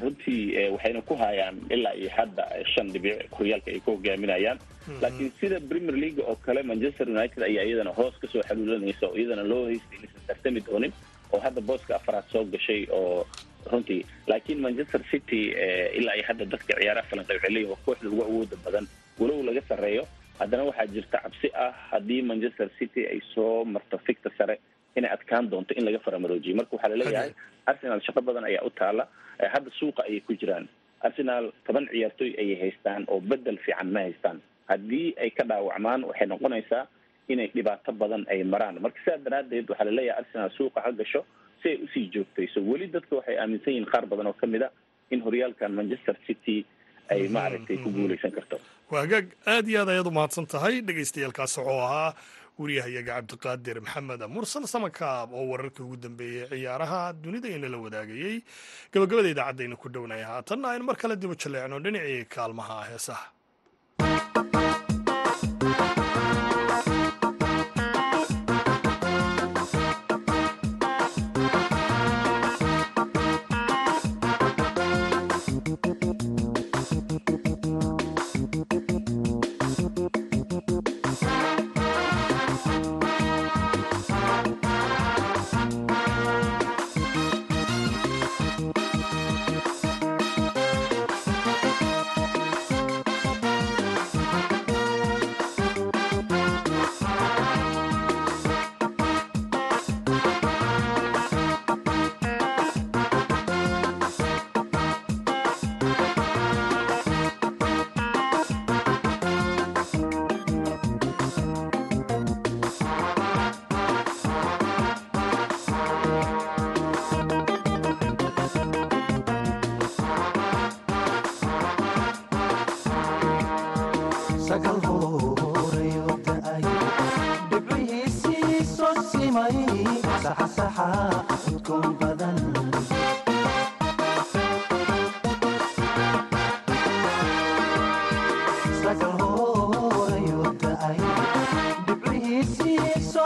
runtii 0.02 0.42
waxayna 0.74 1.00
ku 1.08 1.14
hayaan 1.22 1.56
ilaa 1.74 1.94
iyo 2.00 2.10
hadda 2.16 2.44
shan 2.74 2.92
dhibic 2.92 3.30
horyaalka 3.38 3.70
ay 3.74 3.80
ku 3.80 3.90
hogaaminayaan. 3.96 4.58
Laakiin 5.02 5.32
sida 5.40 5.60
premier 5.70 5.96
league 6.02 6.22
oo 6.24 6.36
kale 6.44 6.62
manchester 6.62 7.06
united 7.08 7.42
ayaa 7.42 7.64
iyadana 7.68 7.90
hoos 7.98 8.14
ka 8.20 8.26
soo 8.32 8.42
xaluulanaysa 8.48 9.06
oo 9.08 9.16
iyadana 9.16 9.42
loo 9.52 9.64
haystay 9.70 9.98
inaysan 9.98 10.22
tartami 10.28 10.60
doonin 10.66 10.92
oo 11.32 11.40
hadda 11.40 11.60
booska 11.60 11.92
afaraad 11.96 12.24
soo 12.32 12.44
gashay 12.44 12.82
oo 12.98 13.26
runtii. 13.70 14.02
Laakiin 14.26 14.60
manchester 14.60 15.00
city 15.10 15.52
ilaa 15.98 16.14
iyo 16.16 16.24
hadda 16.28 16.44
dadka 16.44 16.74
ciyaaraha 16.80 17.06
falanqay 17.10 17.36
waxay 17.36 17.52
leeyihiin 17.54 17.70
waa 17.72 17.84
kooxda 17.86 18.08
ugu 18.10 18.22
awooda 18.24 18.56
badan 18.64 18.86
walow 19.20 19.42
laga 19.42 19.62
sarreeyo. 19.68 20.04
Haddana 20.38 20.64
waxaa 20.68 20.86
jirta 20.94 21.18
cabsi 21.24 21.48
ah 21.54 21.72
haddii 21.90 22.22
manchester 22.22 22.68
city 22.78 23.06
ay 23.06 23.20
soo 23.34 23.64
marto 23.64 23.98
fikta 23.98 24.30
sare 24.38 24.58
inay 24.96 25.10
adkaan 25.12 25.50
doonto 25.50 25.74
in 25.78 25.84
laga 25.84 25.98
faramaroojiyo. 25.98 26.56
Marka 26.56 26.76
waxaa 26.76 26.88
la 26.92 26.96
leeyahay 27.04 27.30
arsenal 27.66 28.00
shaqo 28.06 28.20
badan 28.22 28.44
ayaa 28.44 28.64
u 28.66 28.70
taala. 28.70 29.04
Hadda 29.54 29.70
suuqa 29.78 30.02
ayay 30.08 30.20
ku 30.20 30.34
jiraan. 30.34 30.68
Arsenal 31.02 31.52
toban 31.66 31.86
ciyaartoy 31.92 32.30
ayay 32.38 32.56
haystaan 32.62 33.04
oo 33.08 33.20
bedel 33.20 33.58
fiican 33.64 33.90
ma 33.92 34.00
haystaan. 34.06 34.38
Haddii 34.70 35.14
ay 35.22 35.30
ka 35.30 35.44
dhaawacmaan 35.44 36.04
waxay 36.04 36.26
noqonaysaa 36.26 36.86
inay 37.28 37.48
dhibaato 37.54 37.92
badan 37.92 38.26
ay 38.30 38.42
maraan. 38.44 38.78
Marka 38.84 38.98
sidaa 39.04 39.18
daraadeed 39.24 39.70
waxaa 39.70 39.84
la 39.88 39.94
leeyahay 39.98 40.18
arsenal 40.22 40.50
suuqa 40.58 40.80
ha 40.84 40.90
gasho 40.92 41.22
si 41.62 41.68
ay 41.72 41.78
u 41.84 41.88
sii 41.94 42.06
joogtayso 42.14 42.60
weli 42.70 42.86
dadka 42.96 43.16
waxay 43.18 43.36
aaminsan 43.42 43.72
yihiin 43.74 43.90
qaar 43.92 44.04
badan 44.12 44.26
oo 44.30 44.36
ka 44.42 44.46
mid 44.54 44.62
a 44.62 44.70
in 45.10 45.20
horyaalkan 45.26 45.72
manchester 45.78 46.16
city 46.26 46.58
ay 47.12 47.28
maaragtay 47.28 47.76
ku 47.84 47.90
guuleysan 47.96 48.30
karto. 48.36 48.56
Waa 48.90 49.04
aad 49.54 49.68
iyo 49.68 49.80
aad 49.82 49.88
ayaad 49.94 50.06
u 50.06 50.10
mahadsan 50.18 50.46
tahay 50.46 50.80
dhegaystayaaalkaas 50.88 51.56
wuxuu 51.58 51.80
ahaa 51.86 52.14
wariyahayaga 52.60 53.12
cabdiqaadir 53.16 53.78
maxamed 53.84 54.22
mursal 54.34 54.64
samakaab 54.74 55.32
oo 55.38 55.44
wararkii 55.52 55.84
ugu 55.86 55.96
dambeeyey 56.04 56.46
ciyaaraha 56.52 57.00
dunida 57.24 57.48
inala 57.56 57.78
wadaagayey 57.84 58.36
gabagabada 58.92 59.28
idaacadayna 59.34 59.76
ku 59.82 59.88
dhownaya 59.94 60.26
haatanna 60.32 60.66
aynu 60.72 60.84
mar 60.88 60.96
kale 61.02 61.16
dibu 61.22 61.34
jaleecno 61.44 61.80
dhinacii 61.84 62.24
kaalmaha 62.36 62.78
heesaha 62.90 63.26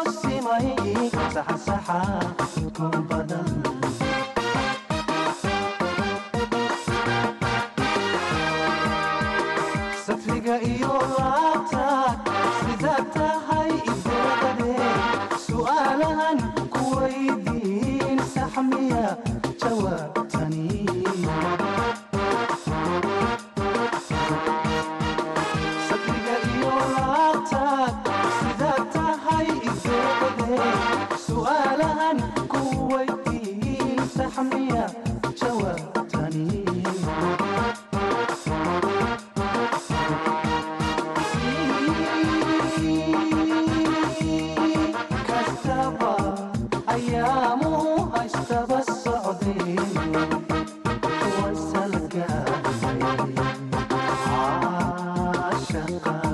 tussimay 0.04 0.66
saxsaxa 1.32 2.00
ku 2.76 2.87
badan. 3.09 3.65
Heestaasi 55.87 56.27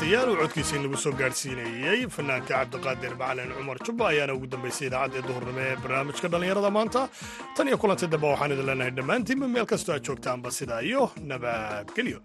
dhegaystayaal 0.00 0.30
uu 0.32 0.36
codkiisa 0.42 0.76
inagu 0.78 0.96
soo 1.04 1.12
gaadhsiinayey 1.20 2.00
fanaanka 2.16 2.48
cabdiqaadir 2.54 3.12
macalin 3.20 3.50
cumar 3.58 3.78
jubba 3.86 4.04
ayaana 4.12 4.32
ugu 4.36 4.46
dambaysay 4.52 4.86
idaacadda 4.90 5.26
duhurnimo 5.28 5.60
ee 5.66 5.76
barnaamijka 5.82 6.26
dhallinyarada 6.32 6.70
maanta. 6.76 7.00
Tan 7.56 7.68
iyo 7.68 7.76
kulanti 7.82 8.06
dambe 8.12 8.26
waxaan 8.32 8.52
idin 8.54 8.66
leenahay 8.70 8.92
dhammaantiinba 8.98 9.46
meel 9.54 9.66
kastoo 9.72 9.94
aad 9.96 10.04
joogtaanba 10.08 10.48
sidaa 10.58 10.80
iyo 10.90 11.02
nabadgelyo 11.30 12.18